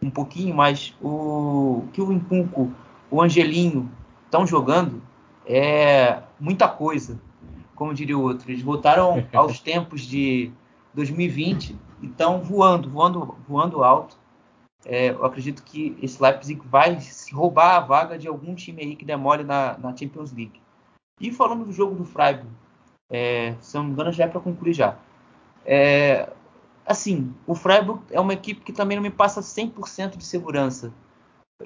[0.01, 2.71] um pouquinho, mas o que o Incunco,
[3.09, 3.91] o Angelinho
[4.23, 5.03] estão jogando
[5.45, 7.19] é muita coisa,
[7.75, 8.49] como diria o outro.
[8.49, 10.49] Eles voltaram aos tempos de
[10.93, 14.15] 2020 e estão voando, voando, voando alto.
[14.85, 16.97] É, eu acredito que esse Leipzig vai
[17.33, 20.61] roubar a vaga de algum time aí que demore na, na Champions League.
[21.19, 22.47] E falando do jogo do Freiburg,
[23.11, 24.97] é, se não me engano já é para concluir já.
[25.65, 26.31] É,
[26.85, 30.93] assim, o Freiburg é uma equipe que também não me passa 100% de segurança.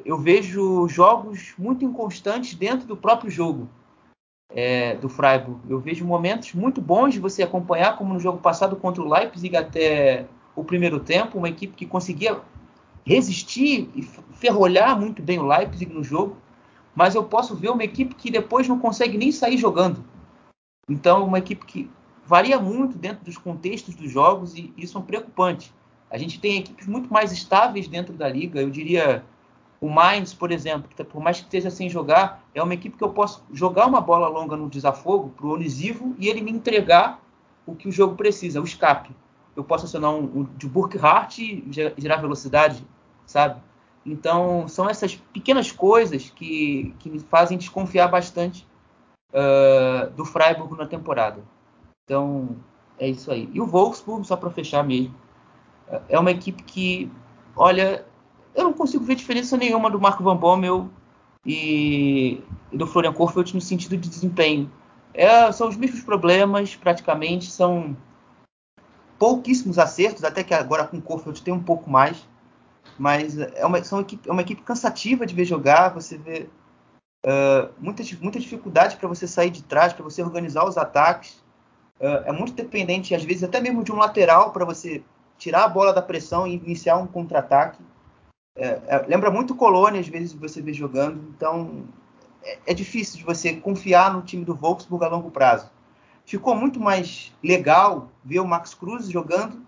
[0.04, 3.70] Eu vejo jogos muito inconstantes dentro do próprio jogo
[4.50, 5.60] é, do Freiburg.
[5.70, 9.56] Eu vejo momentos muito bons de você acompanhar, como no jogo passado contra o Leipzig
[9.56, 10.26] até
[10.56, 12.42] o primeiro tempo, uma equipe que conseguia
[13.06, 14.02] resistir e
[14.34, 16.38] ferrolhar muito bem o Leipzig no jogo,
[16.96, 20.04] mas eu posso ver uma equipe que depois não consegue nem sair jogando.
[20.88, 21.90] Então, uma equipe que
[22.26, 25.74] varia muito dentro dos contextos dos jogos e isso é um preocupante.
[26.12, 28.62] A gente tem equipes muito mais estáveis dentro da liga.
[28.62, 29.24] Eu diria
[29.82, 32.98] o Mainz, por exemplo, que tá, por mais que esteja sem jogar, é uma equipe
[32.98, 36.52] que eu posso jogar uma bola longa no desafogo para o Onisivo e ele me
[36.52, 37.20] entregar
[37.66, 39.10] o que o jogo precisa, o escape.
[39.56, 41.66] Eu posso acionar um, um de Burkhardt e
[41.98, 42.86] gerar velocidade,
[43.26, 43.60] sabe?
[44.06, 48.68] Então, são essas pequenas coisas que, que me fazem desconfiar bastante
[49.36, 51.44] uh, do Freiburg na temporada.
[52.06, 52.56] Então,
[52.98, 53.50] é isso aí.
[53.54, 55.14] E o Wolfsburg, só para fechar mesmo,
[56.10, 57.12] é uma equipe que,
[57.56, 58.06] olha,
[58.56, 60.90] eu não consigo ver diferença nenhuma do Marco Van Bommel
[61.46, 64.72] e, e do Florian Kohfeldt no sentido de desempenho.
[65.14, 67.96] É, são os mesmos problemas, praticamente, são
[69.18, 72.28] pouquíssimos acertos, até que agora com o Kohfeldt tem um pouco mais,
[72.98, 76.50] mas é uma, são equipe, é uma equipe cansativa de ver jogar, você vê
[77.26, 81.44] uh, muita, muita dificuldade para você sair de trás, para você organizar os ataques,
[82.00, 85.04] uh, é muito dependente, às vezes, até mesmo de um lateral para você
[85.38, 87.84] tirar a bola da pressão e iniciar um contra-ataque.
[88.58, 91.22] É, é, lembra muito Colônia, às vezes, você vê jogando.
[91.36, 91.84] Então,
[92.44, 95.70] é, é, difícil de você confiar no time do Wolfsburg a longo prazo.
[96.26, 99.62] Ficou muito mais legal ver o Max Cruz jogando.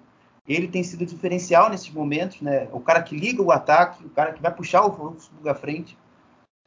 [0.47, 2.69] Ele tem sido diferencial nesses momentos, né?
[2.71, 5.97] O cara que liga o ataque, o cara que vai puxar o Wolfsburg à frente.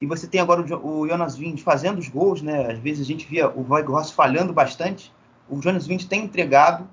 [0.00, 2.72] E você tem agora o, Jonas Wind fazendo os gols, né?
[2.72, 5.12] Às vezes a gente via o Weghorst falhando bastante.
[5.48, 6.88] O Jonas Wind tem entregado.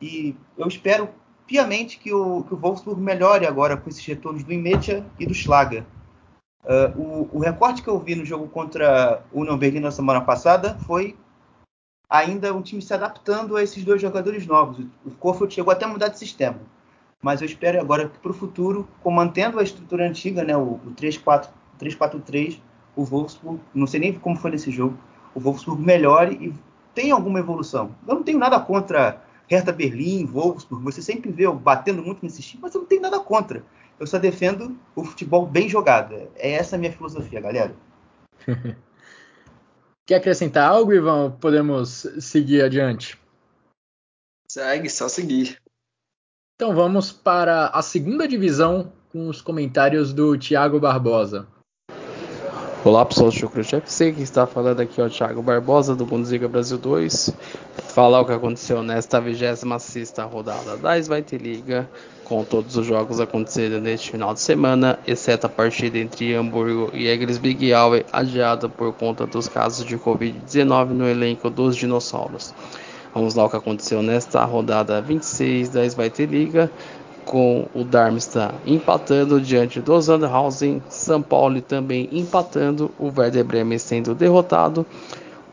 [0.00, 1.08] E eu espero
[1.46, 5.34] piamente que o, que o Wolfsburg melhore agora com esses retornos do Imetia e do
[5.34, 5.84] Schlager.
[6.64, 10.20] Uh, o, o, recorte que eu vi no jogo contra o Union Berlin na semana
[10.20, 11.16] passada foi
[12.10, 14.84] ainda um time se adaptando a esses dois jogadores novos.
[15.04, 16.58] O Kofeld chegou até a mudar de sistema.
[17.22, 20.92] Mas eu espero agora que para o futuro, mantendo a estrutura antiga, né, o, o
[20.96, 21.48] 3-4-3,
[22.98, 24.98] o Wolfsburg, não sei nem como foi nesse jogo,
[25.34, 26.54] o Wolfsburg melhore e
[26.94, 27.94] tenha alguma evolução.
[28.06, 32.42] Eu não tenho nada contra Hertha Berlim, Wolfsburg, você sempre vê eu batendo muito nesse
[32.42, 33.64] time, mas eu não tenho nada contra.
[33.98, 36.14] Eu só defendo o futebol bem jogado.
[36.36, 37.74] É essa a minha filosofia, galera.
[40.06, 41.32] Quer acrescentar algo, Ivan?
[41.32, 43.18] Podemos seguir adiante?
[44.50, 45.60] Segue, só seguir.
[46.56, 51.46] Então vamos para a segunda divisão com os comentários do Thiago Barbosa.
[52.84, 56.46] Olá pessoal do Chucrute FC, quem está falando aqui é o Thiago Barbosa do Bundesliga
[56.46, 57.34] Brasil 2.
[57.88, 61.88] Falar o que aconteceu nesta 26 rodada da Svite Liga
[62.22, 67.08] com todos os jogos acontecendo neste final de semana, exceto a partida entre Hamburgo e
[67.08, 72.54] Egres Big Hour, adiada por conta dos casos de Covid-19 no elenco dos dinossauros.
[73.12, 76.70] Vamos lá o que aconteceu nesta rodada 26 da Svite Liga,
[77.28, 84.14] com o Darmstadt empatando diante do Sandhausen, São Paulo também empatando, o Werder Bremen sendo
[84.14, 84.86] derrotado,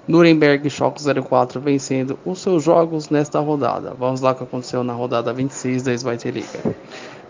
[0.08, 3.94] Nuremberg Schalke 04 vencendo os seus jogos nesta rodada.
[4.00, 6.76] Vamos lá o que aconteceu na rodada 26 da Svite Liga.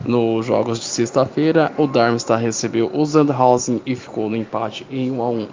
[0.05, 5.21] Nos jogos de sexta-feira, o Darmstadt recebeu o Sandhausen e ficou no empate em 1
[5.21, 5.47] a 1.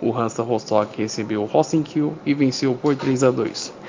[0.00, 3.79] O Hansa Rostock recebeu o Rosenkiel e venceu por 3 a 2.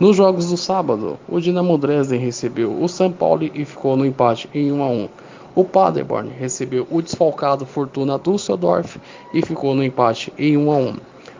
[0.00, 4.48] Nos jogos do sábado, o Dinamo Dresden recebeu o São Paulo e ficou no empate
[4.54, 5.08] em 1 a 1.
[5.56, 8.96] O Paderborn recebeu o desfalcado Fortuna Düsseldorf
[9.34, 10.96] e ficou no empate em 1 a 1.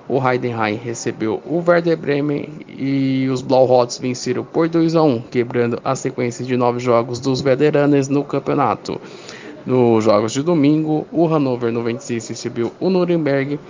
[0.08, 5.78] O Heidenheim recebeu o Werder Bremen e os Blauhots venceram por 2 a 1, quebrando
[5.84, 9.00] a sequência de nove jogos dos veteranos no campeonato.
[9.64, 13.60] Nos jogos de domingo, o Hannover 96 recebeu o Nuremberg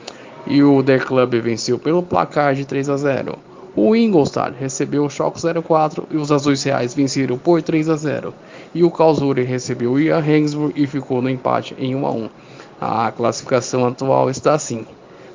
[0.46, 3.48] e o Der Club venceu pelo placar de 3 a 0.
[3.80, 8.34] O Ingolstadt recebeu o Schalke 04 e os Azuis Reais venceram por 3 a 0.
[8.74, 12.30] E o Karlsruhe recebeu o Ian Regensburg e ficou no empate em 1 a 1.
[12.80, 14.84] A classificação atual está assim.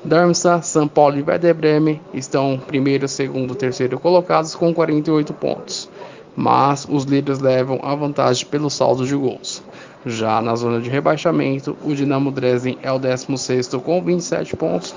[0.04, 5.88] Darmstadt, São Paulo e Werder Bremen estão primeiro, segundo e terceiro colocados com 48 pontos,
[6.36, 9.62] mas os líderes levam a vantagem pelo saldo de gols.
[10.04, 14.94] Já na zona de rebaixamento, o Dinamo Dresden é o 16º com 27 pontos,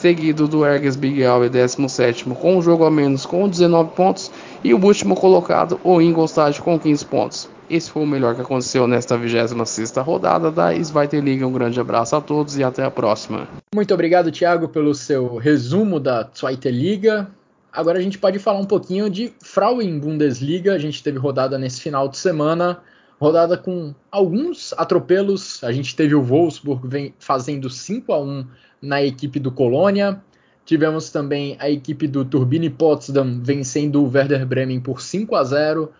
[0.00, 4.30] seguido do Erges Big Al 17 com um jogo a menos com 19 pontos
[4.64, 7.48] e o último colocado, o Ingolstadt com 15 pontos.
[7.68, 11.46] Esse foi o melhor que aconteceu nesta 26ª rodada da Svite Liga.
[11.46, 13.46] Um grande abraço a todos e até a próxima.
[13.74, 17.28] Muito obrigado, Thiago, pelo seu resumo da Zweite Liga.
[17.70, 20.72] Agora a gente pode falar um pouquinho de Frauen Bundesliga.
[20.72, 22.80] A gente teve rodada nesse final de semana,
[23.20, 25.62] rodada com alguns atropelos.
[25.62, 28.46] A gente teve o Wolfsburg fazendo 5 a 1
[28.80, 30.22] na equipe do Colônia.
[30.64, 35.92] Tivemos também a equipe do Turbine Potsdam vencendo o Werder Bremen por 5 a 0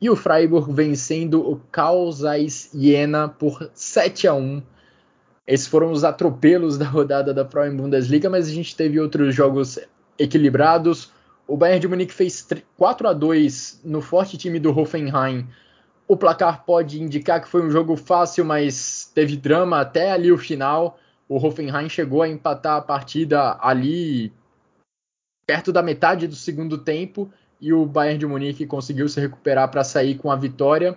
[0.00, 2.10] e o Freiburg vencendo o Carl
[2.74, 4.62] Jena por 7 a 1.
[5.46, 9.78] Esses foram os atropelos da rodada da Frauen Bundesliga, mas a gente teve outros jogos
[10.18, 11.12] equilibrados.
[11.46, 12.44] O Bayern de Munique fez
[12.76, 15.46] 4 a 2 no forte time do Hoffenheim.
[16.08, 20.38] O placar pode indicar que foi um jogo fácil, mas teve drama até ali o
[20.38, 20.98] final
[21.28, 24.32] o Hoffenheim chegou a empatar a partida ali
[25.46, 27.30] perto da metade do segundo tempo
[27.60, 30.96] e o Bayern de Munique conseguiu se recuperar para sair com a vitória.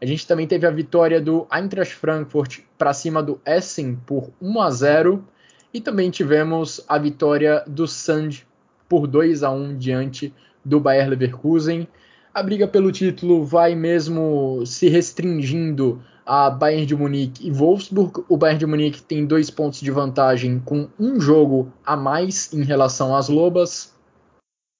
[0.00, 4.60] A gente também teve a vitória do Eintracht Frankfurt para cima do Essen por 1
[4.60, 5.24] a 0
[5.72, 8.46] e também tivemos a vitória do Sand
[8.88, 10.34] por 2 a 1 diante
[10.64, 11.86] do Bayer Leverkusen.
[12.32, 18.24] A briga pelo título vai mesmo se restringindo a Bayern de Munique e Wolfsburg.
[18.28, 22.62] O Bayern de Munique tem dois pontos de vantagem com um jogo a mais em
[22.62, 23.92] relação às Lobas.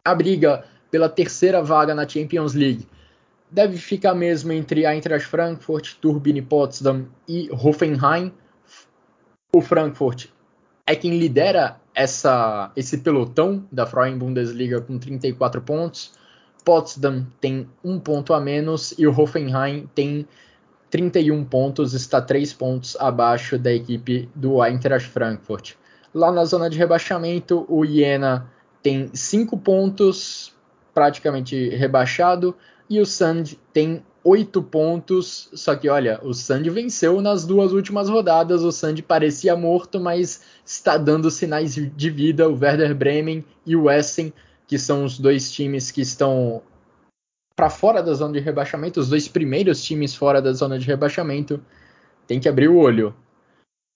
[0.05, 2.87] A briga pela terceira vaga na Champions League
[3.51, 8.33] deve ficar mesmo entre Eintracht Frankfurt, Turbine Potsdam e Hoffenheim.
[9.53, 10.29] O Frankfurt
[10.87, 16.13] é quem lidera essa, esse pelotão da Frauen Bundesliga com 34 pontos.
[16.65, 20.27] Potsdam tem um ponto a menos e o Hoffenheim tem
[20.91, 25.75] 31 pontos, está 3 pontos abaixo da equipe do Eintracht Frankfurt.
[26.13, 28.51] Lá na zona de rebaixamento, o Jena
[28.83, 30.53] tem 5 pontos,
[30.93, 32.57] praticamente rebaixado,
[32.89, 35.49] e o Sand tem 8 pontos.
[35.55, 38.63] Só que olha, o Sand venceu nas duas últimas rodadas.
[38.63, 42.49] O Sand parecia morto, mas está dando sinais de vida.
[42.49, 44.33] O Werder Bremen e o Essen,
[44.71, 46.63] que são os dois times que estão
[47.57, 51.61] para fora da zona de rebaixamento, os dois primeiros times fora da zona de rebaixamento,
[52.25, 53.13] tem que abrir o olho.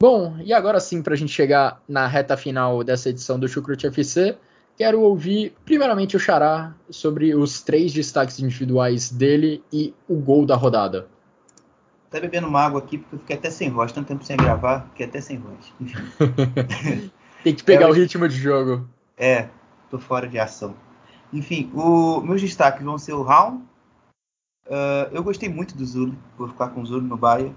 [0.03, 3.87] Bom, e agora sim, para a gente chegar na reta final dessa edição do Chucrute
[3.87, 4.37] FC,
[4.77, 10.57] quero ouvir primeiramente o Xará sobre os três destaques individuais dele e o gol da
[10.57, 11.07] rodada.
[12.11, 14.89] Tá bebendo uma água aqui porque eu fiquei até sem voz, tanto tempo sem gravar,
[14.91, 15.73] fiquei até sem voz.
[17.45, 18.89] tem que pegar é, o ritmo de jogo.
[19.17, 19.49] É,
[19.95, 20.75] tô fora de ação.
[21.33, 23.63] Enfim, o, meus destaques vão ser o Raul.
[24.67, 27.55] Uh, eu gostei muito do Zulu, vou ficar com o Zulu no Bahia.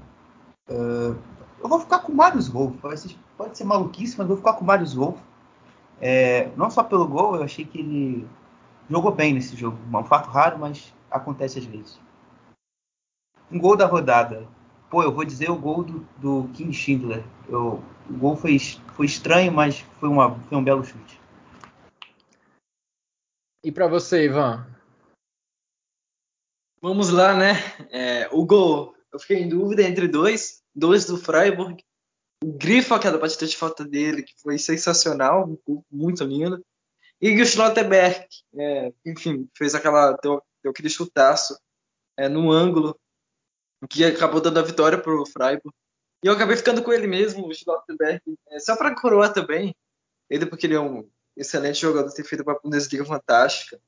[0.69, 1.17] Uh,
[1.59, 2.75] eu vou ficar com o Marius Wolf.
[2.79, 5.17] Pode ser, maluquice, mas vou ficar com o Marius Wolf.
[5.99, 8.27] É, não só pelo gol, eu achei que ele
[8.87, 9.77] jogou bem nesse jogo.
[9.91, 11.99] Um fato raro, mas acontece às vezes.
[13.51, 14.47] Um gol da rodada.
[14.91, 17.23] Pô, eu vou dizer o gol do, do Kim Schindler.
[17.49, 21.16] Eu, o gol foi, foi estranho, mas foi, uma, foi um belo chute.
[23.67, 24.65] E para você, Ivan?
[26.81, 27.51] Vamos lá, né?
[27.91, 30.63] É, o gol, eu fiquei em dúvida entre dois.
[30.73, 31.83] Dois do Freiburg.
[32.41, 35.59] O Grifo, aquela batida de falta dele, que foi sensacional,
[35.91, 36.65] muito lindo.
[37.19, 38.25] E o Schlotterberg,
[38.57, 41.59] é, enfim, fez aquela, deu, deu aquele chutaço
[42.15, 42.97] é, no ângulo,
[43.89, 45.75] que acabou dando a vitória pro Freiburg.
[46.23, 49.75] E eu acabei ficando com ele mesmo, o Schlotterberg, é, só para coroar também,
[50.29, 51.05] ele porque ele é um
[51.37, 53.79] excelente jogador, tem feito uma Bundesliga fantástica.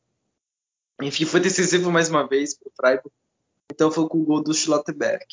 [1.02, 3.12] Enfim, foi decisivo mais uma vez para o Freiburg.
[3.72, 5.26] Então foi com o gol do Schlotterberg.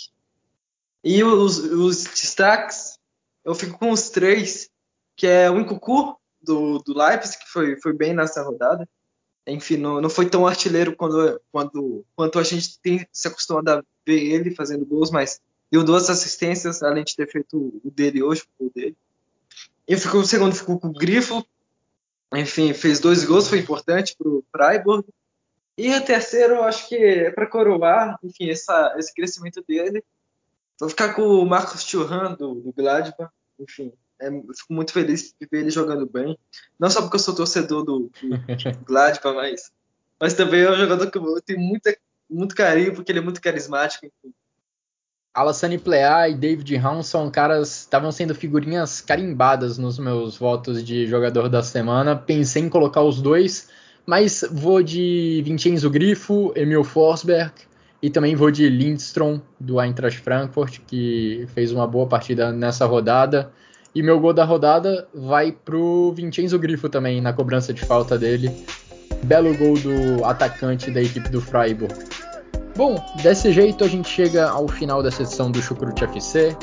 [1.02, 2.98] E os, os destaques,
[3.44, 4.70] eu fico com os três,
[5.14, 6.16] que é o Incucu,
[6.47, 8.88] do, do Leipzig, que foi, foi bem nessa rodada.
[9.47, 13.84] Enfim, não, não foi tão artilheiro quando, quando, quanto a gente tem se acostumado a
[14.06, 15.40] ver ele fazendo gols, mas
[15.70, 18.97] deu duas assistências, além de ter feito o dele hoje, o dele.
[19.86, 21.47] E ficou, o segundo ficou com o Grifo,
[22.35, 25.07] enfim, fez dois gols, foi importante para o Freiburg.
[25.78, 30.03] E o terceiro, eu acho que é para coroar, enfim, essa, esse crescimento dele.
[30.81, 33.31] Vou ficar com o Marcos Churran, do, do Gladbach.
[33.59, 36.39] Enfim, é, fico muito feliz de ver ele jogando bem.
[36.78, 38.12] Não só porque eu sou torcedor do, do
[38.86, 39.70] Gladbach, mas,
[40.19, 41.97] mas também é um jogador que eu tenho muita,
[42.28, 44.07] muito carinho, porque ele é muito carismático.
[44.07, 44.35] Enfim.
[45.37, 51.07] Alassane Plea e David Raum são caras estavam sendo figurinhas carimbadas nos meus votos de
[51.07, 52.17] jogador da semana.
[52.17, 53.69] Pensei em colocar os dois,
[54.07, 57.53] mas vou de Vincenzo Grifo, Emil Forsberg
[58.01, 63.53] e também vou de Lindstrom do Eintracht Frankfurt, que fez uma boa partida nessa rodada.
[63.95, 68.51] E meu gol da rodada vai pro Vincenzo Grifo também na cobrança de falta dele.
[69.25, 71.95] Belo gol do atacante da equipe do Freiburg.
[72.77, 76.55] Bom, desse jeito a gente chega ao final da sessão do Chucrute FC.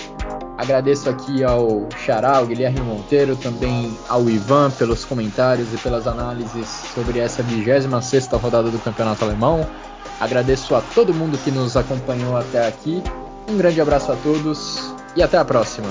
[0.59, 6.67] Agradeço aqui ao Xará, ao Guilherme Monteiro, também ao Ivan pelos comentários e pelas análises
[6.93, 9.67] sobre essa 26 rodada do Campeonato Alemão.
[10.19, 13.01] Agradeço a todo mundo que nos acompanhou até aqui.
[13.49, 15.89] Um grande abraço a todos e até a próxima.